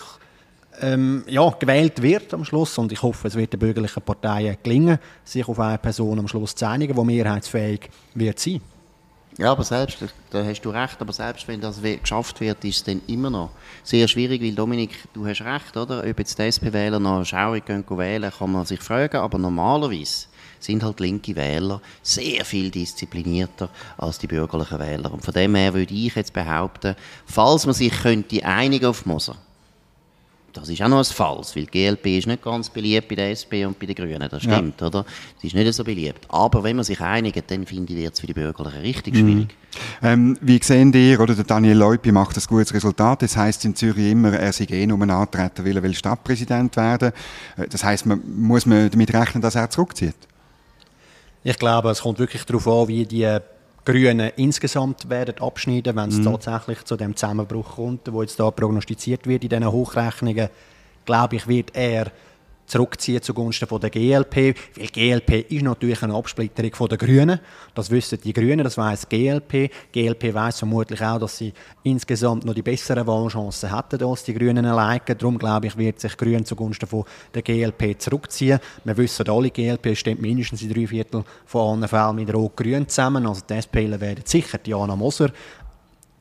ähm, 0.80 1.24
ja, 1.26 1.48
gewählt 1.50 2.02
wird 2.02 2.34
am 2.34 2.44
Schluss. 2.44 2.78
Und 2.78 2.92
ich 2.92 3.02
hoffe, 3.02 3.28
es 3.28 3.36
wird 3.36 3.52
den 3.52 3.60
bürgerlichen 3.60 4.02
Parteien 4.02 4.56
gelingen, 4.62 4.98
sich 5.24 5.46
auf 5.48 5.58
eine 5.58 5.78
Person 5.78 6.18
am 6.18 6.28
Schluss 6.28 6.54
zu 6.54 6.68
einigen, 6.68 6.94
die 6.94 7.04
mehrheitsfähig 7.04 7.88
wird 8.14 8.38
sein. 8.38 8.60
Ja, 9.36 9.52
aber 9.52 9.62
selbst, 9.62 9.98
da 10.30 10.44
hast 10.44 10.62
du 10.62 10.70
recht, 10.70 11.00
aber 11.00 11.12
selbst 11.12 11.46
wenn 11.46 11.60
das 11.60 11.80
geschafft 11.80 12.40
wird, 12.40 12.64
ist 12.64 12.76
es 12.76 12.84
dann 12.84 13.00
immer 13.06 13.30
noch 13.30 13.50
sehr 13.84 14.08
schwierig, 14.08 14.42
weil 14.42 14.52
Dominik, 14.52 14.90
du 15.12 15.24
hast 15.26 15.42
recht, 15.42 15.76
oder? 15.76 16.00
Ob 16.00 16.18
jetzt 16.18 16.36
die 16.36 16.42
SP-Wähler 16.42 16.98
noch 16.98 17.24
schaurig 17.24 17.64
gehen 17.64 17.84
wählen, 17.88 18.32
kann 18.36 18.50
man 18.50 18.66
sich 18.66 18.80
fragen, 18.80 19.18
aber 19.18 19.38
normalerweise 19.38 20.26
sind 20.58 20.82
halt 20.82 21.00
linke 21.00 21.34
Wähler 21.36 21.80
sehr 22.02 22.44
viel 22.44 22.70
disziplinierter 22.70 23.68
als 23.96 24.18
die 24.18 24.26
bürgerlichen 24.26 24.78
Wähler. 24.78 25.12
Und 25.12 25.24
von 25.24 25.34
dem 25.34 25.54
her 25.54 25.74
würde 25.74 25.94
ich 25.94 26.14
jetzt 26.14 26.32
behaupten, 26.32 26.96
falls 27.26 27.66
man 27.66 27.74
sich 27.74 27.92
könnte 27.92 28.44
einigen 28.44 28.86
auf 28.86 29.06
Moser, 29.06 29.36
das 30.58 30.68
ist 30.68 30.82
auch 30.82 30.88
noch 30.88 30.98
ein 30.98 31.04
Falls, 31.04 31.54
weil 31.54 31.66
die 31.66 31.70
GLP 31.70 32.18
ist 32.18 32.26
nicht 32.26 32.42
ganz 32.42 32.68
beliebt 32.70 33.08
bei 33.08 33.14
der 33.14 33.30
SP 33.36 33.62
und 33.64 33.78
bei 33.78 33.86
den 33.86 33.94
Grünen, 33.94 34.28
das 34.28 34.42
stimmt, 34.42 34.80
ja. 34.80 34.86
oder? 34.86 35.04
Sie 35.40 35.46
ist 35.46 35.54
nicht 35.54 35.72
so 35.72 35.84
beliebt. 35.84 36.26
Aber 36.28 36.64
wenn 36.64 36.76
man 36.76 36.84
sich 36.84 37.00
einigt, 37.00 37.50
dann 37.50 37.66
finde 37.66 37.92
ich, 37.92 38.04
es 38.04 38.18
für 38.18 38.26
die 38.26 38.32
Bürgerlichen 38.32 38.80
richtig 38.80 39.14
mhm. 39.14 39.18
schwierig. 39.18 39.56
Ähm, 40.02 40.38
wie 40.40 40.58
sehen 40.62 40.92
ihr, 40.94 41.20
oder 41.20 41.34
der 41.34 41.44
Daniel 41.44 41.76
Leupi 41.76 42.10
macht 42.10 42.36
ein 42.36 42.42
gutes 42.46 42.72
Resultat, 42.72 43.22
das 43.22 43.36
heißt 43.36 43.64
in 43.66 43.76
Zürich 43.76 44.10
immer, 44.10 44.32
er 44.32 44.52
sei 44.52 44.64
eh 44.70 44.86
nur 44.86 45.00
antreten, 45.08 45.64
weil 45.64 45.76
er 45.76 45.82
will 45.82 45.94
Stadtpräsident 45.94 46.76
werden. 46.76 47.12
Äh, 47.56 47.68
das 47.68 47.84
heißt, 47.84 48.06
man, 48.06 48.20
muss 48.36 48.66
man 48.66 48.90
damit 48.90 49.12
rechnen, 49.12 49.42
dass 49.42 49.54
er 49.54 49.70
zurückzieht? 49.70 50.16
Ich 51.48 51.58
glaube, 51.58 51.88
es 51.88 52.02
kommt 52.02 52.18
wirklich 52.18 52.44
darauf 52.44 52.68
an, 52.68 52.88
wie 52.88 53.06
die 53.06 53.38
Grünen 53.82 54.32
insgesamt 54.36 55.08
werden 55.08 55.38
abschneiden, 55.38 55.96
wenn 55.96 56.10
es 56.10 56.18
mhm. 56.18 56.24
tatsächlich 56.24 56.84
zu 56.84 56.94
dem 56.94 57.16
Zusammenbruch 57.16 57.76
kommt, 57.76 58.12
wo 58.12 58.20
jetzt 58.20 58.38
da 58.38 58.50
prognostiziert 58.50 59.26
wird 59.26 59.44
in 59.44 59.48
diesen 59.48 59.72
Hochrechnungen. 59.72 60.50
Glaube 61.06 61.36
ich, 61.36 61.48
wird 61.48 61.74
er 61.74 62.12
zurückziehen 62.68 63.22
zugunsten 63.22 63.66
von 63.66 63.80
der 63.80 63.90
GLP, 63.90 64.54
weil 64.76 64.86
GLP 64.86 65.50
ist 65.50 65.62
natürlich 65.62 66.02
eine 66.02 66.14
Absplitterung 66.14 66.74
von 66.74 66.88
der 66.88 66.98
Grünen. 66.98 67.40
Das 67.74 67.90
wissen 67.90 68.18
die 68.22 68.32
Grünen, 68.32 68.62
das 68.62 68.76
weiß 68.76 69.08
GLP. 69.08 69.70
GLP 69.92 70.34
weiß 70.34 70.58
vermutlich 70.58 71.02
auch, 71.02 71.18
dass 71.18 71.38
sie 71.38 71.52
insgesamt 71.82 72.44
noch 72.44 72.54
die 72.54 72.62
besseren 72.62 73.06
Wahlchancen 73.06 73.74
hätten 73.74 74.04
als 74.04 74.24
die 74.24 74.34
Grünen 74.34 74.66
alleine. 74.66 75.00
Darum 75.06 75.38
glaube 75.38 75.66
ich, 75.66 75.76
wird 75.76 76.00
sich 76.00 76.16
Grün 76.16 76.44
zugunsten 76.44 76.86
von 76.86 77.04
der 77.34 77.42
GLP 77.42 78.00
zurückziehen. 78.00 78.60
Wir 78.84 78.96
wissen 78.96 79.28
alle, 79.28 79.50
GLP 79.50 79.96
stimmt 79.96 80.20
mindestens 80.20 80.62
in 80.62 80.72
drei 80.72 80.86
Viertel 80.86 81.24
von 81.46 81.82
allen 81.82 81.88
Fällen 81.88 82.16
mit 82.16 82.32
Rot-Grün 82.32 82.88
zusammen. 82.88 83.26
Also 83.26 83.42
die 83.48 83.60
SPler 83.60 84.00
werden 84.00 84.24
sicher 84.24 84.58
Diana 84.58 84.94
Moser 84.94 85.30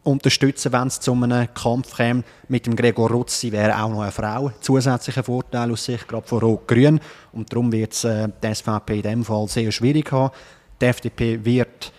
unterstützen, 0.07 0.71
wenn 0.71 0.87
es 0.87 0.99
zu 0.99 1.11
einem 1.11 1.53
Kampf 1.53 1.97
käme. 1.97 2.23
Mit 2.47 2.65
dem 2.65 2.75
Gregor 2.75 3.11
Rutzi 3.11 3.51
wäre 3.51 3.83
auch 3.83 3.89
noch 3.89 4.01
eine 4.01 4.11
Frau 4.11 4.51
zusätzlicher 4.61 5.23
Vorteil 5.23 5.71
aus 5.71 5.83
Sicht, 5.83 6.07
gerade 6.07 6.25
von 6.25 6.39
Rot-Grün. 6.39 6.99
Und 7.33 7.51
darum 7.51 7.71
wird 7.71 7.93
es 7.93 8.05
äh, 8.05 8.29
die 8.41 8.55
SVP 8.55 8.95
in 8.95 9.01
diesem 9.01 9.25
Fall 9.25 9.47
sehr 9.49 9.71
schwierig 9.71 10.11
haben. 10.11 10.33
Die 10.81 10.85
FDP 10.85 11.43
wird 11.43 11.91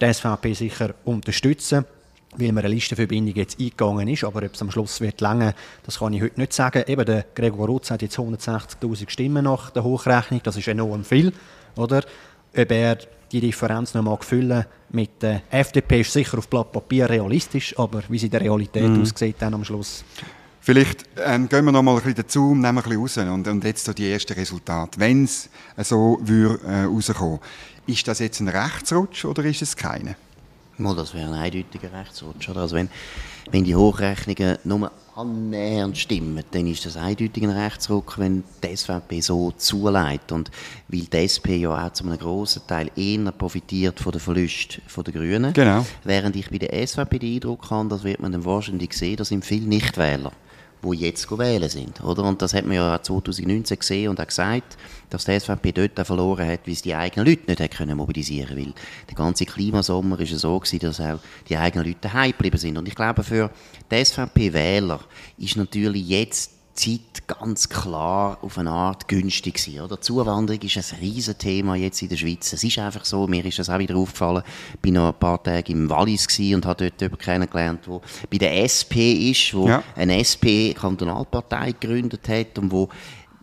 die 0.00 0.12
SVP 0.12 0.52
sicher 0.52 0.94
unterstützen, 1.06 1.86
weil 2.36 2.52
man 2.52 2.64
eine 2.64 2.74
Listenverbindung 2.74 3.34
jetzt 3.34 3.58
eingegangen 3.58 4.08
ist. 4.08 4.24
Aber 4.24 4.42
ob 4.44 4.54
es 4.54 4.60
am 4.60 4.70
Schluss 4.70 5.00
wird 5.00 5.22
länger, 5.22 5.54
das 5.84 5.98
kann 5.98 6.12
ich 6.12 6.22
heute 6.22 6.38
nicht 6.38 6.52
sagen. 6.52 6.84
Eben, 6.86 7.06
der 7.06 7.24
Gregor 7.34 7.68
Rutz 7.68 7.90
hat 7.90 8.02
jetzt 8.02 8.18
160'000 8.18 9.08
Stimmen 9.08 9.44
nach 9.44 9.70
der 9.70 9.82
Hochrechnung. 9.82 10.42
Das 10.42 10.56
ist 10.56 10.68
enorm 10.68 11.04
viel, 11.04 11.32
oder? 11.76 12.02
Ob 12.54 12.70
er 12.70 12.98
die 13.32 13.40
Differenz 13.40 13.94
noch 13.94 14.02
mal 14.02 14.16
füllen 14.20 14.64
mit 14.90 15.22
der 15.22 15.42
FDP 15.50 16.00
ist 16.00 16.12
sicher 16.12 16.38
auf 16.38 16.48
Blatt 16.48 16.72
Papier 16.72 17.08
realistisch, 17.10 17.78
aber 17.78 18.02
wie 18.08 18.18
sie 18.18 18.26
in 18.26 18.32
der 18.32 18.40
Realität 18.40 18.88
mhm. 18.88 19.02
aussieht 19.02 19.36
dann 19.38 19.54
am 19.54 19.64
Schluss. 19.64 20.04
Vielleicht 20.60 21.04
ähm, 21.24 21.48
gehen 21.48 21.64
wir 21.64 21.72
noch 21.72 21.82
mal 21.82 21.92
ein 21.92 21.96
bisschen 21.98 22.16
dazu 22.16 22.50
und 22.50 22.60
nehmen 22.60 22.78
ein 22.78 22.82
bisschen 22.82 23.00
raus 23.00 23.18
und, 23.18 23.46
und 23.46 23.64
jetzt 23.64 23.84
so 23.84 23.92
die 23.92 24.10
ersten 24.10 24.32
Resultate. 24.32 24.98
Wenn 24.98 25.24
es 25.24 25.48
so 25.78 26.18
würde, 26.22 26.60
äh, 26.66 26.84
rauskommen, 26.84 27.38
ist 27.86 28.08
das 28.08 28.18
jetzt 28.18 28.40
ein 28.40 28.48
Rechtsrutsch 28.48 29.24
oder 29.24 29.44
ist 29.44 29.62
es 29.62 29.76
keine? 29.76 30.16
das 30.78 31.14
wäre 31.14 31.28
ein 31.28 31.34
eindeutiger 31.34 31.92
Rechtsrutsch. 31.92 32.48
Oder? 32.48 32.62
Also 32.62 32.76
wenn, 32.76 32.88
wenn 33.50 33.64
die 33.64 33.76
Hochrechnungen 33.76 34.58
nur 34.64 34.90
annähernd 35.16 35.96
stimmen, 35.96 36.44
dann 36.50 36.66
ist 36.66 36.84
das 36.84 36.96
eindeutig 36.96 37.42
ein 37.42 37.50
Rechtsruck, 37.50 38.18
wenn 38.18 38.44
die 38.62 38.76
SVP 38.76 39.20
so 39.20 39.50
zuleitet. 39.56 40.30
Und 40.32 40.50
weil 40.88 41.00
die 41.00 41.16
SP 41.24 41.56
ja 41.56 41.86
auch 41.86 41.92
zu 41.92 42.04
einem 42.04 42.18
grossen 42.18 42.62
Teil 42.66 42.90
eher 42.94 43.32
profitiert 43.32 43.98
von 43.98 44.12
den 44.12 44.20
Verlusten 44.20 44.82
der 45.04 45.12
Grünen. 45.12 45.52
Genau. 45.54 45.86
Während 46.04 46.36
ich 46.36 46.50
bei 46.50 46.58
der 46.58 46.86
SVP 46.86 47.18
den 47.18 47.34
Eindruck 47.34 47.70
habe, 47.70 47.88
das 47.88 48.04
wird 48.04 48.20
man 48.20 48.32
dann 48.32 48.44
wahrscheinlich 48.44 48.92
sehen, 48.92 49.16
das 49.16 49.28
sind 49.28 49.44
viele 49.44 49.66
Nichtwähler 49.66 50.32
die 50.82 50.96
jetzt 50.96 51.30
wählen 51.38 51.68
sind. 51.68 52.02
Oder? 52.02 52.24
Und 52.24 52.42
das 52.42 52.54
hat 52.54 52.64
man 52.64 52.76
ja 52.76 53.02
2019 53.02 53.78
gesehen 53.78 54.10
und 54.10 54.20
auch 54.20 54.26
gesagt, 54.26 54.76
dass 55.10 55.24
die 55.24 55.38
SVP 55.38 55.72
dort 55.72 56.06
verloren 56.06 56.46
hat, 56.46 56.60
weil 56.66 56.74
es 56.74 56.82
die 56.82 56.94
eigenen 56.94 57.26
Leute 57.26 57.50
nicht 57.50 57.76
können 57.76 57.96
mobilisieren 57.96 58.48
konnten. 58.48 58.74
Weil 58.74 58.74
der 59.08 59.16
ganze 59.16 59.46
Klimasommer 59.46 60.18
war 60.18 60.26
so, 60.26 60.58
gewesen, 60.58 60.78
dass 60.80 61.00
auch 61.00 61.20
die 61.48 61.56
eigenen 61.56 61.86
Leute 61.86 61.98
daheim 62.02 62.32
geblieben 62.32 62.58
sind. 62.58 62.78
Und 62.78 62.88
ich 62.88 62.94
glaube, 62.94 63.22
für 63.22 63.50
die 63.90 64.04
SVP-Wähler 64.04 65.00
ist 65.38 65.56
natürlich 65.56 66.08
jetzt 66.08 66.55
Zeit 66.76 67.26
ganz 67.26 67.68
klar 67.68 68.38
auf 68.42 68.58
eine 68.58 68.70
Art 68.70 69.08
günstig 69.08 69.54
gewesen, 69.54 69.80
oder? 69.80 70.00
Zuwanderung 70.00 70.62
ist 70.62 70.76
ein 70.76 70.98
Riesenthema 71.00 71.74
jetzt 71.74 72.00
in 72.02 72.08
der 72.08 72.16
Schweiz. 72.16 72.52
Es 72.52 72.62
ist 72.62 72.78
einfach 72.78 73.04
so, 73.04 73.26
mir 73.26 73.44
ist 73.44 73.58
das 73.58 73.68
auch 73.68 73.78
wieder 73.78 73.96
aufgefallen. 73.96 74.42
Ich 74.74 74.80
bin 74.80 74.94
noch 74.94 75.08
ein 75.08 75.18
paar 75.18 75.42
Tage 75.42 75.72
im 75.72 75.90
Wallis 75.90 76.26
und 76.38 76.66
habe 76.66 76.84
dort 76.84 77.00
jemanden 77.00 77.18
kennengelernt, 77.18 77.86
der 77.86 78.00
bei 78.30 78.38
der 78.38 78.62
SP 78.62 79.30
ist, 79.30 79.54
wo 79.54 79.68
ja. 79.68 79.82
eine 79.96 80.18
SP-Kantonalpartei 80.20 81.72
gegründet 81.72 82.28
hat 82.28 82.58
und 82.58 82.70
wo 82.70 82.88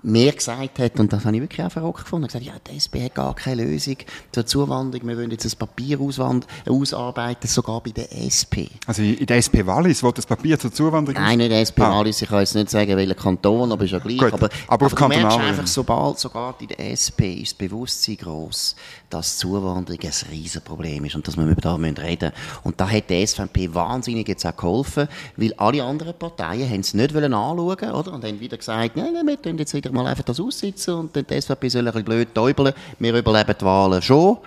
mir 0.04 0.34
gesagt 0.34 0.80
hat, 0.80 1.00
und 1.00 1.12
das 1.14 1.24
habe 1.24 1.36
ich 1.36 1.42
wirklich 1.42 1.66
auch 1.66 1.72
verrückt 1.72 2.04
gefunden, 2.04 2.28
gesagt, 2.28 2.44
ja, 2.44 2.54
die 2.68 2.76
SP 2.76 3.06
hat 3.06 3.16
gar 3.16 3.34
keine 3.34 3.64
Lösung 3.64 3.96
zur 4.32 4.46
Zuwanderung, 4.46 5.08
wir 5.08 5.18
wollen 5.18 5.32
jetzt 5.32 5.46
ein 5.46 5.58
Papier 5.58 5.98
ausarbeiten, 6.00 7.48
sogar 7.48 7.82
bei 7.82 7.92
der 7.92 8.12
SP. 8.12 8.68
Also 8.86 9.02
in 9.02 9.26
der 9.26 9.38
SP 9.40 9.64
Wallis, 9.66 10.04
wo 10.04 10.12
das 10.12 10.26
Papier 10.26 10.60
zur 10.60 10.74
Zuwanderung 10.74 11.22
Nein, 11.22 11.38
nicht 11.38 11.52
SP 11.52 11.82
ah. 11.84 12.00
Wallis, 12.00 12.22
ich 12.22 12.28
kann 12.28 12.40
jetzt 12.40 12.54
nicht 12.54 12.70
sagen, 12.70 12.98
welcher 12.98 13.16
Kanton, 13.16 13.72
aber 13.72 13.86
ist 13.86 13.92
ja 13.92 14.00
gleich. 14.00 14.18
Gut, 14.18 14.34
aber, 14.34 14.50
aber, 14.68 14.86
auf 14.88 14.94
aber 15.02 15.16
du 15.16 15.22
merkst 15.22 15.40
einfach, 15.40 15.68
sobald, 15.68 16.20
sogar 16.20 16.56
in 16.60 16.68
der 16.68 16.80
SP 16.92 17.40
ist 17.42 17.54
das 17.54 17.58
Bewusstsein 17.58 18.18
gross, 18.18 18.76
dass 19.10 19.38
Zuwanderung 19.38 20.00
ein 20.02 20.30
Riesenproblem 20.32 21.06
ist 21.06 21.16
und 21.16 21.26
dass 21.28 21.38
wir 21.38 21.46
über 21.46 21.62
das 21.62 21.80
reden 21.80 22.04
müssen. 22.04 22.32
Und 22.64 22.80
da 22.80 22.90
hat 22.90 23.10
die 23.10 23.26
SVP 23.26 23.74
wahnsinnig 23.74 24.28
jetzt 24.28 24.46
auch 24.46 24.56
geholfen, 24.56 25.08
weil 25.38 25.54
alle 25.54 25.84
anderen 25.84 26.14
Parteien 26.18 26.70
haben 26.70 26.82
es 26.82 26.94
nicht 26.94 27.16
anschauen 27.16 27.92
oder? 27.92 28.14
und 28.14 28.26
haben 28.26 28.40
wieder 28.40 28.58
gesagt, 28.58 28.98
nein, 28.98 29.14
nein, 29.14 29.26
wir 29.26 29.42
tun 29.42 29.58
jetzt 29.58 29.74
wieder 29.74 29.93
mal 29.94 30.08
einfach 30.08 30.24
das 30.24 30.40
aussitzen 30.40 30.94
und 30.96 31.16
dann 31.16 31.26
die 31.26 31.40
SVP 31.40 31.70
soll 31.70 31.82
ein 31.82 31.94
bisschen 31.94 32.06
blöd 32.06 32.34
täubeln, 32.34 32.74
wir 33.00 33.18
überleben 33.18 33.56
die 33.60 33.66
Wahlen 33.66 34.02
schon. 34.02 34.38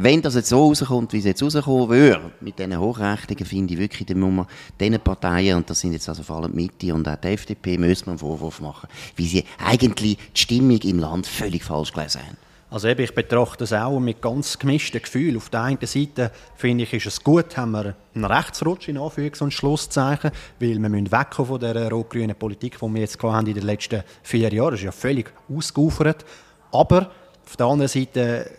Wenn 0.00 0.22
das 0.22 0.36
jetzt 0.36 0.50
so 0.50 0.64
rauskommt, 0.64 1.12
wie 1.12 1.18
es 1.18 1.24
jetzt 1.24 1.42
rauskommen 1.42 1.88
würde, 1.88 2.30
mit 2.40 2.56
diesen 2.56 2.78
Hochrechnungen, 2.78 3.44
finde 3.44 3.74
ich 3.74 3.80
wirklich, 3.80 4.06
dann 4.06 4.20
muss 4.20 4.32
man 4.32 4.46
diesen 4.78 5.00
Parteien, 5.00 5.56
und 5.56 5.68
das 5.68 5.80
sind 5.80 5.92
jetzt 5.92 6.08
also 6.08 6.22
vor 6.22 6.36
allem 6.36 6.52
die 6.52 6.56
Mitte 6.56 6.94
und 6.94 7.08
auch 7.08 7.16
die 7.16 7.28
FDP, 7.28 7.78
müssen 7.78 8.06
wir 8.06 8.10
einen 8.10 8.18
Vorwurf 8.18 8.60
machen, 8.60 8.88
wie 9.16 9.26
sie 9.26 9.44
eigentlich 9.58 10.16
die 10.16 10.40
Stimmung 10.40 10.78
im 10.78 11.00
Land 11.00 11.26
völlig 11.26 11.64
falsch 11.64 11.92
gelesen 11.92 12.20
haben. 12.20 12.36
Also 12.70 12.88
eben, 12.88 13.02
ich 13.02 13.14
betrachte 13.14 13.58
das 13.58 13.72
auch 13.72 13.98
mit 13.98 14.20
ganz 14.20 14.58
gemischten 14.58 15.00
Gefühlen. 15.00 15.38
Auf 15.38 15.48
der 15.48 15.62
einen 15.62 15.78
Seite 15.80 16.30
finde 16.54 16.84
ich, 16.84 16.92
ist 16.92 17.06
es 17.06 17.24
gut, 17.24 17.56
haben 17.56 17.70
wir 17.70 17.94
einen 18.14 18.24
Rechtsrutsch 18.26 18.88
in 18.88 18.98
Anführungs- 18.98 19.42
und 19.42 19.54
Schlusszeichen, 19.54 20.30
weil 20.60 20.78
wir 20.78 20.88
müssen 20.88 21.10
wegkommen 21.10 21.48
von 21.48 21.60
der 21.60 21.90
rot-grünen 21.90 22.36
Politik, 22.36 22.78
die 22.78 22.86
wir 22.86 23.00
jetzt 23.00 23.22
in 23.22 23.44
den 23.44 23.62
letzten 23.62 24.02
vier 24.22 24.52
Jahren 24.52 24.72
Das 24.72 24.80
ist 24.80 24.84
ja 24.84 24.92
völlig 24.92 25.32
ausgeufert. 25.48 26.26
Aber 26.70 27.10
auf 27.46 27.56
der 27.56 27.66
anderen 27.66 27.88
Seite 27.88 28.50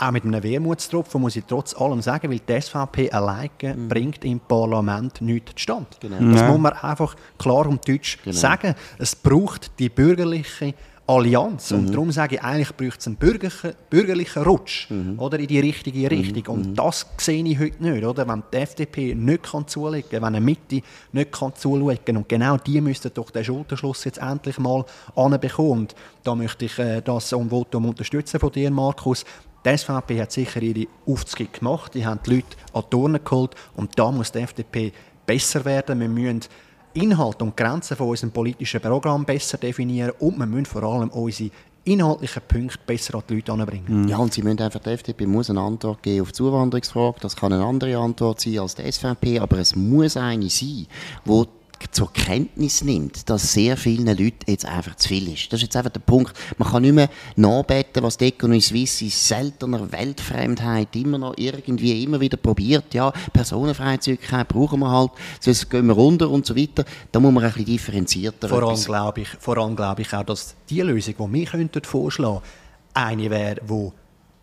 auch 0.00 0.12
mit 0.12 0.24
einem 0.24 0.42
Wermutstropfen 0.42 1.20
muss 1.20 1.36
ich 1.36 1.44
trotz 1.46 1.74
allem 1.74 2.00
sagen, 2.00 2.30
weil 2.30 2.38
die 2.38 2.60
SVP 2.60 3.10
alleine 3.10 3.50
mhm. 3.76 3.88
bringt 3.88 4.24
im 4.24 4.40
Parlament 4.40 5.20
nichts 5.20 5.52
zustande. 5.56 5.88
Genau. 6.00 6.32
Das 6.32 6.48
muss 6.48 6.58
man 6.58 6.72
einfach 6.72 7.14
klar 7.36 7.66
und 7.66 7.86
deutsch 7.86 8.18
genau. 8.22 8.36
sagen. 8.36 8.74
Es 8.98 9.14
braucht 9.14 9.78
die 9.78 9.88
bürgerliche 9.88 10.74
Allianz. 11.10 11.72
Und 11.72 11.86
mhm. 11.86 11.92
darum 11.92 12.12
sage 12.12 12.36
ich, 12.36 12.42
eigentlich 12.42 12.76
braucht 12.76 13.00
es 13.00 13.06
einen 13.08 13.16
bürgerlichen, 13.16 13.72
bürgerlichen 13.90 14.42
Rutsch 14.44 14.88
mhm. 14.90 15.18
oder, 15.18 15.40
in 15.40 15.48
die 15.48 15.58
richtige 15.58 16.08
Richtung. 16.08 16.42
Mhm. 16.44 16.62
Und 16.62 16.74
das 16.76 17.04
sehe 17.18 17.44
ich 17.44 17.58
heute 17.58 17.82
nicht. 17.82 18.04
Oder? 18.04 18.28
Wenn 18.28 18.44
die 18.52 18.56
FDP 18.58 19.14
nicht 19.16 19.42
kann 19.42 19.66
zulegen 19.66 20.08
kann, 20.08 20.22
wenn 20.22 20.36
eine 20.36 20.40
Mitte 20.40 20.82
nicht 21.12 21.32
kann 21.32 21.54
zulegen 21.56 22.04
kann. 22.04 22.16
Und 22.18 22.28
genau 22.28 22.56
die 22.58 22.80
müssten 22.80 23.10
doch 23.12 23.30
den 23.30 23.44
Schulterschluss 23.44 24.04
jetzt 24.04 24.18
endlich 24.18 24.58
mal 24.58 24.84
anbekommen. 25.16 25.70
Und 25.70 25.94
da 26.22 26.34
möchte 26.36 26.66
ich 26.66 26.78
äh, 26.78 27.00
das 27.00 27.30
Votum 27.30 27.86
unterstützen 27.86 28.38
von 28.38 28.52
dir, 28.52 28.70
Markus. 28.70 29.24
Die 29.64 29.76
SVP 29.76 30.20
hat 30.20 30.30
sicher 30.30 30.62
ihre 30.62 30.86
Aufzüge 31.06 31.50
gemacht. 31.50 31.94
Die 31.94 32.06
haben 32.06 32.20
die 32.24 32.36
Leute 32.36 32.56
an 32.72 32.84
die 32.86 32.90
Turnen 32.90 33.24
geholt. 33.24 33.56
Und 33.74 33.98
da 33.98 34.12
muss 34.12 34.30
die 34.30 34.38
FDP 34.38 34.92
besser 35.26 35.64
werden. 35.64 35.98
Wir 35.98 36.08
müssen 36.08 36.42
Inhalt 36.94 37.40
und 37.42 37.56
Grenzen 37.56 37.96
von 37.96 38.08
unserem 38.08 38.32
politischen 38.32 38.80
Programm 38.80 39.24
besser 39.24 39.58
definieren 39.58 40.12
und 40.18 40.38
wir 40.38 40.46
müssen 40.46 40.66
vor 40.66 40.82
allem 40.82 41.08
unsere 41.10 41.50
inhaltlichen 41.84 42.42
Punkte 42.46 42.78
besser 42.86 43.14
an 43.14 43.22
die 43.28 43.36
Leute 43.36 43.52
anbringen. 43.52 44.08
Ja, 44.08 44.18
und 44.18 44.32
sie 44.32 44.42
müssen 44.42 44.60
einfach, 44.60 44.80
die 44.80 44.90
FDP 44.90 45.26
muss 45.26 45.50
eine 45.50 45.60
Antwort 45.60 46.02
geben 46.02 46.22
auf 46.22 46.28
die 46.28 46.34
Zuwanderungsfrage. 46.34 47.20
Das 47.20 47.36
kann 47.36 47.52
eine 47.52 47.64
andere 47.64 47.96
Antwort 47.96 48.40
sein 48.40 48.58
als 48.58 48.74
die 48.74 48.90
SVP, 48.90 49.38
aber 49.38 49.58
es 49.58 49.74
muss 49.74 50.16
eine 50.16 50.50
sein, 50.50 50.86
die 51.26 51.46
zur 51.90 52.12
Kenntnis 52.12 52.82
nimmt, 52.84 53.28
dass 53.28 53.52
sehr 53.52 53.76
vielen 53.76 54.06
Leuten 54.06 54.48
jetzt 54.50 54.66
einfach 54.66 54.96
zu 54.96 55.08
viel 55.08 55.32
ist. 55.32 55.52
Das 55.52 55.58
ist 55.58 55.64
jetzt 55.64 55.76
einfach 55.76 55.90
der 55.90 56.00
Punkt. 56.00 56.32
Man 56.58 56.68
kann 56.68 56.82
nicht 56.82 56.94
mehr 56.94 57.08
nachbeten, 57.36 58.02
was 58.02 58.16
die 58.16 58.26
Economy 58.26 58.60
Suisse 58.60 59.04
in 59.04 59.10
seltener 59.10 59.90
Weltfremdheit 59.90 60.94
immer 60.96 61.18
noch 61.18 61.34
irgendwie 61.36 62.02
immer 62.04 62.20
wieder 62.20 62.36
probiert. 62.36 62.92
Ja, 62.94 63.12
Personenfreizügigkeit 63.32 64.48
brauchen 64.48 64.80
wir 64.80 64.90
halt, 64.90 65.12
sonst 65.40 65.70
gehen 65.70 65.86
wir 65.86 65.94
runter 65.94 66.30
und 66.30 66.46
so 66.46 66.56
weiter. 66.56 66.84
Da 67.10 67.20
muss 67.20 67.32
man 67.32 67.44
ein 67.44 67.50
bisschen 67.50 67.66
differenzierter 67.66 68.48
Vor 68.48 68.62
allem 68.62 68.84
glaube 68.84 69.20
ich, 69.22 69.28
vor 69.38 69.58
allem 69.58 69.76
glaube 69.76 70.02
ich 70.02 70.12
auch, 70.12 70.24
dass 70.24 70.54
die 70.68 70.80
Lösung, 70.80 71.14
die 71.18 71.32
wir 71.32 71.46
könnten 71.46 71.84
vorschlagen, 71.84 72.42
eine 72.94 73.30
wäre, 73.30 73.60
die 73.68 73.90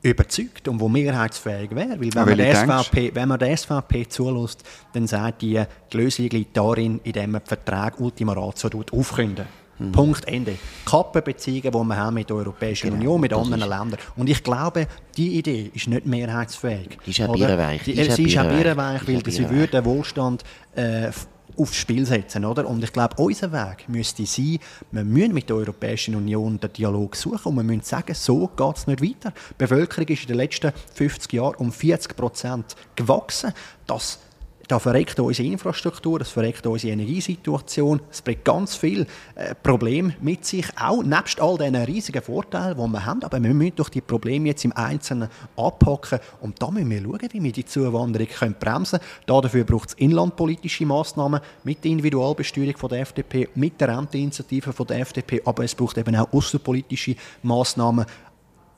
überzeugt 0.10 0.68
und 0.68 0.80
wo 0.80 0.90
mehrheitsfähig 0.90 1.72
wäre. 1.72 2.00
Weil 2.00 2.14
wenn, 2.14 2.26
man 2.26 2.38
der, 2.38 2.56
SVP, 2.56 3.12
wenn 3.14 3.30
man 3.30 3.40
der 3.40 3.56
SVP 3.56 4.08
zulässt, 4.08 4.64
dann 4.94 5.08
sagt 5.08 5.42
die, 5.42 5.62
die 5.92 5.98
Lösung 5.98 6.30
liegt 6.30 6.56
darin, 6.56 7.00
indem 7.04 7.32
man 7.32 7.42
den 7.42 7.48
Vertrag 7.48 8.00
Ultima 8.00 8.34
Ratio 8.34 8.84
aufkündet. 8.92 9.48
Mhm. 9.80 9.92
Punkt, 9.92 10.28
Ende. 10.28 10.58
Kappenbeziehungen, 10.86 11.72
die 11.72 11.90
wir 11.90 11.98
haben 11.98 12.16
mit 12.16 12.30
der 12.30 12.38
Europäischen 12.38 12.88
genau, 12.88 12.98
Union, 12.98 13.22
mit 13.22 13.34
anderen 13.34 13.70
Ländern. 13.70 14.00
Und 14.16 14.30
ich 14.30 14.44
glaube, 14.44 14.88
die 15.16 15.38
Idee 15.38 15.72
ist 15.74 15.88
nicht 15.88 16.06
mehrheitsfähig. 16.06 16.98
Die 17.06 17.12
ist 17.12 17.22
auch 17.22 17.34
birrenweich. 17.34 17.84
Sie 17.84 17.92
ist 17.94 18.38
auch 18.38 18.44
birrenweich, 18.44 19.08
weil 19.08 19.32
sie 19.32 19.50
würde 19.50 19.68
den 19.68 19.86
Wohlstand 19.86 20.44
äh, 20.76 21.12
aufs 21.58 21.76
Spiel 21.76 22.06
setzen. 22.06 22.46
Oder? 22.46 22.68
Und 22.68 22.84
ich 22.84 22.94
glaube, 22.94 23.16
unser 23.18 23.52
Weg 23.52 23.90
müsste 23.90 24.26
sein, 24.26 24.60
wir 24.92 25.04
müssen 25.04 25.34
mit 25.34 25.50
der 25.50 25.56
Europäischen 25.58 26.16
Union 26.16 26.60
den 26.60 26.72
Dialog 26.74 27.16
suchen 27.16 27.50
und 27.50 27.56
wir 27.56 27.64
müssen 27.64 27.84
sagen, 27.84 28.14
so 28.14 28.48
geht 28.48 28.78
es 28.78 28.88
nicht 28.88 29.02
weiter. 29.02 29.34
Die 29.52 29.56
Bevölkerung 29.58 30.08
ist 30.08 30.22
in 30.22 30.28
den 30.28 30.38
letzten 30.38 30.72
50 30.96 31.34
Jahren 31.34 31.56
um 31.56 31.72
40 31.72 32.16
Prozent 32.16 32.76
gewachsen. 32.96 33.54
Das 33.86 34.20
da 34.68 34.80
verreckt 34.80 35.20
unsere 35.20 35.48
Infrastruktur, 35.48 36.20
das 36.20 36.30
verreckt 36.30 36.66
unsere 36.68 36.94
Energiesituation, 36.94 38.02
es 38.12 38.22
bringt 38.22 38.44
ganz 38.44 38.76
viele 38.76 39.06
äh, 39.36 39.56
Probleme 39.56 40.16
mit 40.22 40.46
sich, 40.46 40.66
auch 40.80 41.04
nebst 41.04 41.40
all 41.40 41.58
diesen 41.58 41.76
riesigen 41.76 42.22
Vorteilen, 42.22 42.78
die 42.78 42.88
wir 42.88 43.06
haben. 43.06 43.24
Aber 43.24 43.42
wir 43.42 43.54
müssen 43.54 43.76
doch 43.78 43.90
die 43.90 44.02
Probleme 44.02 44.50
jetzt 44.50 44.66
im 44.66 44.74
Einzelnen 44.74 45.30
abpacken 45.56 46.20
und 46.42 46.62
da 46.62 46.70
müssen 46.70 46.90
wir 46.90 47.02
schauen, 47.02 47.30
wie 47.32 47.44
wir 47.44 47.52
die 47.52 47.66
Zuwanderung 47.66 48.28
können 48.28 48.56
bremsen 48.60 49.00
können. 49.00 49.42
Dafür 49.42 49.64
braucht 49.64 49.90
es 49.90 49.96
inlandpolitische 49.96 50.86
Massnahmen 50.86 51.40
mit 51.64 51.84
der 51.84 51.92
Individualbesteuerung 51.92 52.78
von 52.78 52.90
der 52.90 53.02
FDP, 53.02 53.50
mit 53.56 53.80
der 53.80 53.98
Renteninitiative 53.98 54.74
von 54.74 54.88
der 54.88 55.00
FDP, 55.00 55.42
aber 55.46 55.64
es 55.64 55.76
braucht 55.76 55.98
eben 55.98 56.16
auch 56.16 56.32
außenpolitische 56.34 57.16
Massnahmen, 57.44 58.06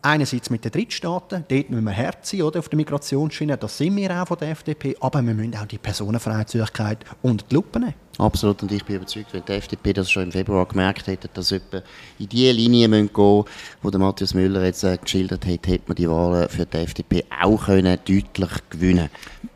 Einerseits 0.01 0.49
mit 0.49 0.63
den 0.63 0.71
Drittstaaten, 0.71 1.43
dort 1.45 1.69
müssen 1.69 1.83
wir 1.83 1.95
hart 1.95 2.25
sein 2.25 2.43
oder, 2.43 2.59
auf 2.59 2.69
der 2.69 2.77
Migrationsschiene, 2.77 3.57
das 3.57 3.77
sind 3.77 3.97
wir 3.97 4.21
auch 4.21 4.27
von 4.29 4.37
der 4.37 4.51
FDP, 4.51 4.95
aber 5.01 5.21
wir 5.21 5.33
müssen 5.33 5.57
auch 5.57 5.65
die 5.65 5.77
Personenfreizügigkeit 5.77 6.99
unter 7.21 7.45
die 7.49 7.55
Lupe 7.55 7.81
nehmen. 7.81 7.93
Absolut, 8.17 8.63
und 8.63 8.71
ich 8.71 8.85
bin 8.85 8.95
überzeugt, 8.95 9.33
wenn 9.33 9.43
die 9.43 9.51
FDP 9.51 9.91
das 9.91 10.09
schon 10.09 10.23
im 10.23 10.31
Februar 10.31 10.65
gemerkt 10.65 11.07
hätte, 11.07 11.29
dass 11.33 11.51
etwa 11.51 11.81
in 12.17 12.29
die 12.29 12.49
Linie 12.49 12.87
gehen 12.87 13.09
müssen, 13.11 13.91
die 13.91 13.97
Matthias 13.97 14.33
Müller 14.33 14.63
jetzt 14.63 14.85
äh, 14.85 14.97
geschildert 14.97 15.45
hat, 15.45 15.67
hätte 15.67 15.83
man 15.87 15.95
die 15.95 16.09
Wahlen 16.09 16.47
für 16.47 16.65
die 16.65 16.77
FDP 16.77 17.25
auch 17.41 17.65
können 17.65 17.97
deutlich 18.05 18.51
gewinnen 18.69 19.09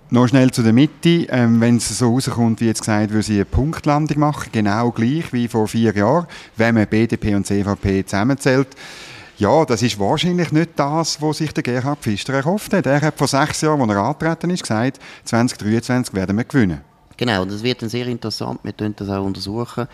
noch 0.10 0.28
schnell 0.28 0.52
zu 0.52 0.62
der 0.62 0.74
Mitte. 0.74 1.26
Ähm, 1.30 1.60
Wenn 1.60 1.78
es 1.78 1.98
so 1.98 2.12
rauskommt, 2.12 2.62
wie 2.62 2.68
jetzt 2.68 2.82
gesagt, 2.82 3.10
würde 3.10 3.24
sie 3.24 3.36
eine 3.36 3.46
Punktlandung 3.46 4.20
machen, 4.20 4.50
genau 4.52 4.92
gleich 4.92 5.34
wie 5.34 5.48
vor 5.48 5.68
vier 5.68 5.96
Jahren, 5.96 6.28
wenn 6.56 6.76
man 6.76 6.88
BDP 6.88 7.34
und 7.34 7.48
CVP 7.48 8.06
zusammenzählt. 8.06 8.68
Ja, 9.38 9.66
das 9.66 9.82
ist 9.82 10.00
wahrscheinlich 10.00 10.52
nicht 10.52 10.72
das, 10.76 11.22
was 11.22 11.38
sich 11.38 11.52
der 11.54 11.64
Gerhard 11.64 12.00
Pfister 12.00 12.34
erhofft 12.34 12.72
hat. 12.74 12.86
Er 12.86 13.02
hat 13.02 13.18
vor 13.18 13.28
sechs 13.28 13.62
Jahren, 13.62 13.82
als 13.82 13.90
er 13.90 14.04
angetreten 14.04 14.52
ist, 14.52 14.62
gesagt, 14.62 15.00
2023 15.26 16.14
werden 16.14 16.38
wir 16.38 16.44
gewinnen. 16.44 16.82
Genau, 17.18 17.44
das 17.46 17.64
wird 17.64 17.82
dann 17.82 17.90
sehr 17.90 18.08
interessant. 18.08 18.60
Wir 18.64 18.74
können 18.74 18.96
das 18.96 19.10
auch 19.10 19.24
untersuchen 19.24 19.88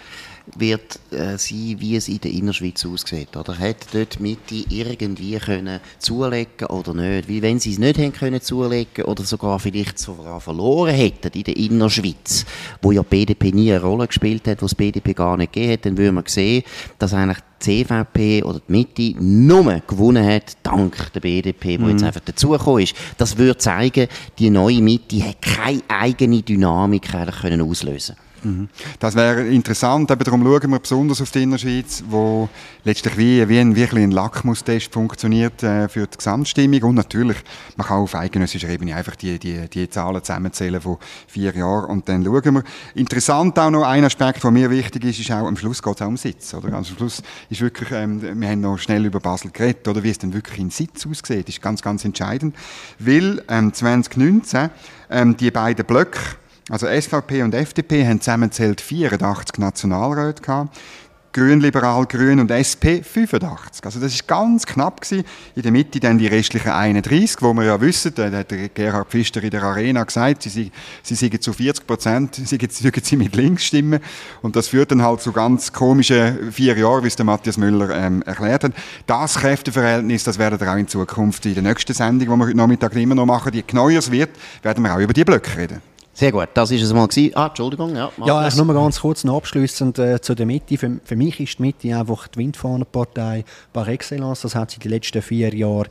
wird 0.56 1.00
äh, 1.12 1.38
sein, 1.38 1.76
wie 1.80 1.96
es 1.96 2.08
in 2.08 2.22
der 2.22 2.32
Innerschweiz 2.32 2.86
aussieht. 2.86 3.36
Oder 3.36 3.58
hat 3.58 3.94
dort 3.94 4.20
Mitte 4.20 4.56
irgendwie 4.70 5.38
können 5.38 5.80
zulegen 6.00 6.68
oder 6.68 6.94
nicht? 6.94 7.30
Weil 7.30 7.42
wenn 7.42 7.60
sie 7.60 7.72
es 7.72 7.80
nicht 7.80 8.00
haben 8.00 8.14
können 8.14 8.42
zulegen 8.42 9.06
oder 9.06 9.24
sogar 9.24 9.60
vielleicht 9.60 10.00
sogar 10.00 10.42
verloren 10.42 10.94
hätten 10.94 11.38
in 11.38 11.44
der 11.44 11.58
Innerschweiz, 11.58 12.46
wo 12.82 12.92
ja 12.92 13.04
die 13.04 13.26
BDP 13.26 13.52
nie 13.52 13.72
eine 13.72 13.82
Rolle 13.82 14.08
gespielt 14.08 14.48
hat, 14.48 14.62
wo 14.62 14.66
es 14.66 14.76
BDP 14.76 15.14
gar 15.14 15.38
nicht 15.38 15.54
gegeben 15.54 15.74
hat, 15.74 15.86
dann 15.86 15.98
würde 15.98 16.12
man 16.12 16.24
sehen, 16.28 16.64
dass 16.98 17.14
eigentlich 17.14 17.40
die 17.62 17.84
CVP 17.86 18.44
oder 18.44 18.62
die 18.68 18.72
Mitte 18.72 19.24
nur 19.24 19.82
gewonnen 19.86 20.26
hat, 20.26 20.58
dank 20.64 21.12
der 21.14 21.20
BDP, 21.20 21.78
die 21.78 21.84
mhm. 21.84 21.90
jetzt 21.90 22.04
einfach 22.04 22.22
dazugekommen 22.22 22.84
ist. 22.84 22.96
Das 23.18 23.38
würde 23.38 23.58
zeigen, 23.58 24.08
die 24.38 24.50
neue 24.50 24.82
Mitte 24.82 25.22
hat 25.24 25.42
keine 25.42 25.82
eigene 25.90 26.42
Dynamik 26.42 27.10
können 27.42 27.62
auslösen 27.62 28.16
Mhm. 28.16 28.29
Das 29.00 29.16
wäre 29.16 29.48
interessant, 29.48 30.12
aber 30.12 30.24
darum 30.24 30.44
schauen 30.44 30.72
wir 30.72 30.80
besonders 30.80 31.22
auf 31.22 31.32
die 31.32 31.44
Innerschweiz, 31.44 32.04
wo 32.10 32.50
letztlich 32.84 33.18
wie, 33.18 33.48
wie 33.50 33.60
ein, 33.60 33.76
wirklich 33.76 34.04
ein 34.04 34.12
Lackmustest 34.12 34.94
funktioniert 34.94 35.62
äh, 35.64 35.90
für 35.90 36.08
die 36.08 36.18
Gesamtstimmung. 36.18 36.84
Und 36.84 36.96
natürlich, 36.96 37.38
man 37.76 37.88
kann 37.88 37.98
auf 37.98 38.16
eidgenössischer 38.16 38.70
Ebene 38.70 38.96
einfach 38.96 39.16
die, 39.16 39.40
die, 39.40 39.68
die 39.70 39.90
Zahlen 39.90 40.24
zusammenzählen 40.24 40.82
von 40.82 40.98
vier 41.28 41.54
Jahren 41.56 41.86
und 41.86 42.10
dann 42.10 42.24
schauen 42.24 42.56
wir. 42.56 42.64
Interessant 42.96 43.58
auch 43.60 43.70
noch 43.70 43.84
ein 43.84 44.04
Aspekt, 44.04 44.44
der 44.44 44.52
mir 44.52 44.70
wichtig 44.70 45.04
ist, 45.06 45.20
ist 45.20 45.32
auch, 45.32 45.48
am 45.48 45.58
Schluss 45.58 45.82
geht 45.82 45.96
es 45.96 46.02
auch 46.02 46.08
um 46.08 46.18
Sitz, 46.18 46.54
oder? 46.54 46.74
Also 46.74 46.92
am 46.92 46.98
Schluss 46.98 47.22
ist 47.50 47.62
wirklich, 47.62 47.92
ähm, 47.92 48.22
wir 48.22 48.50
haben 48.50 48.62
noch 48.62 48.78
schnell 48.78 49.06
über 49.06 49.20
Basel 49.20 49.52
geredet, 49.52 49.88
oder? 49.88 50.04
Wie 50.04 50.10
es 50.10 50.18
denn 50.18 50.34
wirklich 50.34 50.60
in 50.60 50.70
Sitz 50.70 51.06
aussieht, 51.06 51.50
ist 51.50 51.62
ganz, 51.62 51.82
ganz 51.82 52.06
entscheidend, 52.06 52.56
weil 53.00 53.44
ähm, 53.48 53.74
2019 53.74 54.70
ähm, 55.10 55.38
die 55.38 55.52
beiden 55.52 55.86
Blöcke 55.86 56.20
also 56.70 56.88
SVP 56.88 57.44
und 57.44 57.54
FDP 57.54 58.08
haben 58.08 58.22
zusammenzählt 58.22 58.80
84 58.80 59.58
Nationalräte 59.58 60.42
gehabt. 60.42 60.78
Grün, 61.32 61.60
Liberal, 61.60 62.08
Grün 62.08 62.40
und 62.40 62.50
SP 62.50 63.06
85. 63.06 63.86
Also 63.86 64.00
das 64.00 64.14
ist 64.14 64.28
ganz 64.28 64.66
knapp 64.66 65.02
gewesen. 65.02 65.24
In 65.56 65.62
der 65.62 65.72
Mitte 65.72 66.00
dann 66.00 66.18
die 66.18 66.26
restlichen 66.26 66.72
31, 66.72 67.42
wo 67.42 67.54
wir 67.54 67.66
ja 67.66 67.80
wissen, 67.80 68.14
da 68.16 68.32
hat 68.32 68.52
Gerhard 68.74 69.10
Pfister 69.10 69.44
in 69.44 69.52
der 69.52 69.62
Arena 69.62 70.04
gesagt, 70.04 70.42
sie, 70.42 70.72
sie 71.04 71.16
seien 71.16 71.40
zu 71.40 71.54
40 71.54 71.86
Prozent, 71.86 72.36
sie, 72.36 72.58
sie 72.68 73.16
mit 73.16 73.36
links 73.36 73.66
stimmen. 73.66 74.00
Und 74.42 74.56
das 74.56 74.70
führt 74.70 74.90
dann 74.90 75.04
halt 75.04 75.22
zu 75.22 75.32
ganz 75.32 75.72
komischen 75.72 76.52
vier 76.52 76.76
Jahren, 76.76 77.04
wie 77.04 77.08
es 77.08 77.16
der 77.16 77.26
Matthias 77.26 77.58
Müller 77.58 77.96
ähm, 77.96 78.24
erklärt 78.24 78.64
hat. 78.64 78.72
Das 79.06 79.36
Kräfteverhältnis, 79.36 80.24
das 80.24 80.40
werden 80.40 80.60
wir 80.60 80.72
auch 80.72 80.78
in 80.78 80.88
Zukunft 80.88 81.46
in 81.46 81.54
der 81.54 81.64
nächsten 81.64 81.94
Sendung, 81.94 82.28
die 82.28 82.36
wir 82.36 82.46
heute 82.48 82.58
Nachmittag 82.58 82.96
immer 82.96 83.16
noch 83.16 83.28
machen, 83.28 83.52
die 83.52 83.64
Neuers 83.72 84.10
wird, 84.10 84.32
werden 84.64 84.84
wir 84.84 84.96
auch 84.96 85.00
über 85.00 85.14
die 85.14 85.24
Blöcke 85.24 85.56
reden. 85.56 85.89
Sehr 86.20 86.34
gut, 86.34 86.50
das 86.54 86.70
ist 86.70 86.82
es 86.82 86.92
mal 86.92 87.08
gewesen. 87.08 87.32
Ah, 87.34 87.48
Entschuldigung, 87.48 87.96
ja. 87.96 88.12
Ja, 88.26 88.46
ich 88.46 88.54
nur 88.58 88.66
mal 88.66 88.74
ganz 88.74 89.00
kurz 89.00 89.24
noch 89.24 89.38
abschließend 89.38 90.00
äh, 90.00 90.20
zu 90.20 90.36
der 90.36 90.46
Mitte. 90.46 90.78
Für, 90.78 91.00
für, 91.02 91.16
mich 91.16 91.40
ist 91.40 91.60
die 91.60 91.62
Mitte 91.62 91.98
einfach 91.98 92.28
die 92.28 92.40
Windfahnenpartei 92.40 93.46
par 93.72 93.88
excellence. 93.88 94.42
Das 94.42 94.54
hat 94.54 94.72
sie 94.72 94.80
die 94.82 94.90
letzten 94.90 95.22
vier 95.22 95.56
Jahre 95.56 95.86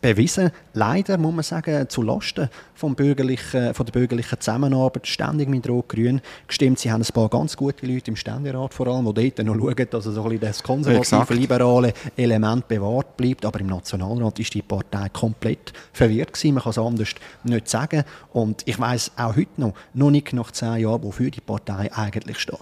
bewiesen, 0.00 0.50
leider 0.74 1.18
muss 1.18 1.34
man 1.34 1.42
sagen, 1.42 1.88
zu 1.88 2.02
Lasten 2.02 2.48
vom 2.74 2.94
bürgerlichen, 2.94 3.74
von 3.74 3.86
der 3.86 3.92
bürgerlichen 3.92 4.40
Zusammenarbeit, 4.40 5.06
ständig 5.06 5.48
mit 5.48 5.68
Rot-Grün 5.68 6.20
gestimmt. 6.46 6.78
Sie 6.78 6.90
haben 6.90 7.02
ein 7.02 7.12
paar 7.12 7.28
ganz 7.28 7.56
gute 7.56 7.86
Leute 7.86 8.10
im 8.10 8.16
Ständerat 8.16 8.74
vor 8.74 8.86
allem, 8.86 9.12
die 9.14 9.30
dort 9.30 9.46
noch 9.46 9.54
schauen, 9.56 9.86
dass 9.90 10.04
so 10.04 10.24
ein 10.24 10.40
das 10.40 10.62
konservative, 10.62 11.34
liberale 11.34 11.92
Element 12.16 12.68
bewahrt 12.68 13.16
bleibt. 13.16 13.44
Aber 13.44 13.60
im 13.60 13.66
Nationalrat 13.66 14.38
ist 14.38 14.54
die 14.54 14.62
Partei 14.62 15.08
komplett 15.08 15.72
verwirrt 15.92 16.32
gewesen. 16.32 16.54
Man 16.54 16.62
kann 16.62 16.70
es 16.70 16.78
anders 16.78 17.14
nicht 17.44 17.68
sagen. 17.68 18.04
Und 18.32 18.62
ich 18.66 18.78
weiß 18.78 19.12
auch 19.16 19.36
heute 19.36 19.60
noch, 19.60 19.74
noch 19.94 20.10
nicht 20.10 20.32
nach 20.32 20.50
zehn 20.52 20.78
Jahren, 20.78 21.02
wofür 21.02 21.30
die 21.30 21.40
Partei 21.40 21.90
eigentlich 21.92 22.38
steht. 22.38 22.58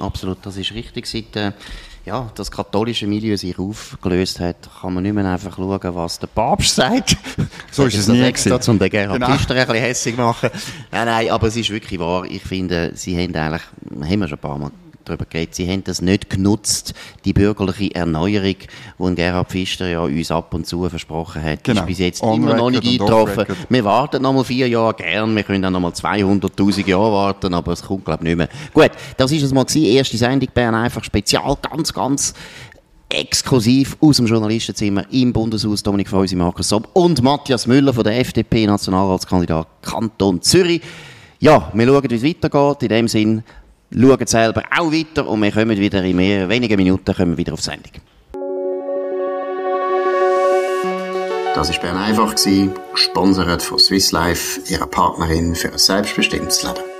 Absolut, 0.00 0.38
das 0.42 0.56
ist 0.56 0.72
richtig. 0.72 1.06
Seit 1.06 1.36
äh, 1.36 1.52
ja, 2.04 2.30
das 2.34 2.50
katholische 2.50 3.06
Milieu 3.06 3.36
sich 3.36 3.58
aufgelöst 3.58 4.40
hat, 4.40 4.56
kann 4.80 4.94
man 4.94 5.02
nicht 5.04 5.14
mehr 5.14 5.24
einfach 5.24 5.56
schauen, 5.56 5.94
was 5.94 6.18
der 6.18 6.26
Papst 6.26 6.74
sagt. 6.74 7.16
So 7.70 7.84
ist 7.86 7.96
es 7.96 8.08
nie 8.08 8.20
extra, 8.22 8.58
um 8.66 8.78
den 8.78 8.90
Gerhard 8.90 9.20
genau. 9.20 9.34
Pfister 9.34 9.54
ein 9.54 9.66
bisschen 9.66 9.82
hässlich 9.82 10.16
machen. 10.16 10.50
Nein, 10.90 11.06
nein, 11.06 11.30
aber 11.30 11.46
es 11.46 11.56
ist 11.56 11.70
wirklich 11.70 11.98
wahr. 12.00 12.24
Ich 12.28 12.42
finde, 12.42 12.92
sie 12.94 13.16
haben 13.16 13.34
eigentlich, 13.34 13.62
haben 14.10 14.20
wir 14.20 14.28
schon 14.28 14.38
ein 14.38 14.40
paar 14.40 14.58
Mal 14.58 14.70
darüber 15.04 15.24
geredet, 15.24 15.54
sie 15.54 15.68
haben 15.68 15.84
das 15.84 16.02
nicht 16.02 16.30
genutzt, 16.30 16.94
die 17.24 17.32
bürgerliche 17.32 17.94
Erneuerung, 17.94 18.56
die 18.98 19.14
Gerhard 19.14 19.50
Pfister 19.50 19.88
ja 19.88 20.00
uns 20.00 20.30
ab 20.30 20.54
und 20.54 20.66
zu 20.66 20.88
versprochen 20.88 21.42
hat, 21.42 21.64
genau. 21.64 21.80
ist 21.80 21.86
bis 21.86 21.98
jetzt 21.98 22.22
On 22.22 22.36
immer 22.36 22.54
noch 22.54 22.70
nicht 22.70 22.84
eingetroffen. 22.84 23.44
Wir 23.68 23.84
warten 23.84 24.22
noch 24.22 24.32
mal 24.32 24.44
vier 24.44 24.68
Jahre 24.68 24.94
gern, 24.94 25.34
wir 25.34 25.42
können 25.42 25.62
dann 25.62 25.72
noch 25.72 25.80
mal 25.80 25.92
200'000 25.92 26.86
Jahre 26.86 27.12
warten, 27.12 27.54
aber 27.54 27.72
es 27.72 27.82
kommt 27.82 28.04
glaube 28.04 28.24
ich 28.24 28.28
nicht 28.28 28.36
mehr. 28.36 28.48
Gut, 28.72 28.90
das 29.16 29.32
ist 29.32 29.42
es 29.42 29.52
mal 29.52 29.64
gewesen, 29.64 29.84
erste 29.84 30.16
Sendung 30.16 30.48
Bern 30.54 30.74
einfach 30.74 31.04
spezial, 31.04 31.56
ganz, 31.62 31.92
ganz 31.92 32.34
exklusiv 33.12 33.96
aus 34.00 34.16
dem 34.16 34.26
Journalistenzimmer 34.26 35.04
im 35.10 35.32
Bundeshaus 35.32 35.82
Dominik 35.82 36.08
Feusi, 36.08 36.34
Markus 36.34 36.70
Sob 36.70 36.88
und 36.94 37.22
Matthias 37.22 37.66
Müller 37.66 37.92
von 37.92 38.04
der 38.04 38.18
FDP, 38.18 38.66
Nationalratskandidat 38.66 39.66
Kanton 39.82 40.40
Zürich. 40.40 40.80
Ja, 41.38 41.70
wir 41.74 41.86
schauen, 41.86 42.10
wie 42.10 42.14
es 42.14 42.24
weitergeht. 42.24 42.82
In 42.82 42.88
dem 42.88 43.08
Sinn, 43.08 43.42
schauen 43.94 44.26
selber 44.26 44.62
auch 44.76 44.92
weiter 44.92 45.26
und 45.26 45.42
wir 45.42 45.52
kommen 45.52 45.76
wieder 45.76 46.02
in 46.02 46.16
mehr, 46.16 46.48
wenigen 46.48 46.76
Minuten 46.76 47.14
kommen 47.14 47.36
wieder 47.36 47.52
auf 47.52 47.60
Sendung. 47.60 47.92
Das 51.54 51.70
war 51.70 51.80
Bern 51.80 51.96
einfach, 51.98 52.34
gesponsert 52.92 53.62
von 53.62 53.78
Swiss 53.78 54.10
Life, 54.10 54.60
ihrer 54.68 54.86
Partnerin 54.86 55.54
für 55.54 55.70
ein 55.70 55.78
selbstbestimmtes 55.78 56.62
Leben. 56.62 56.91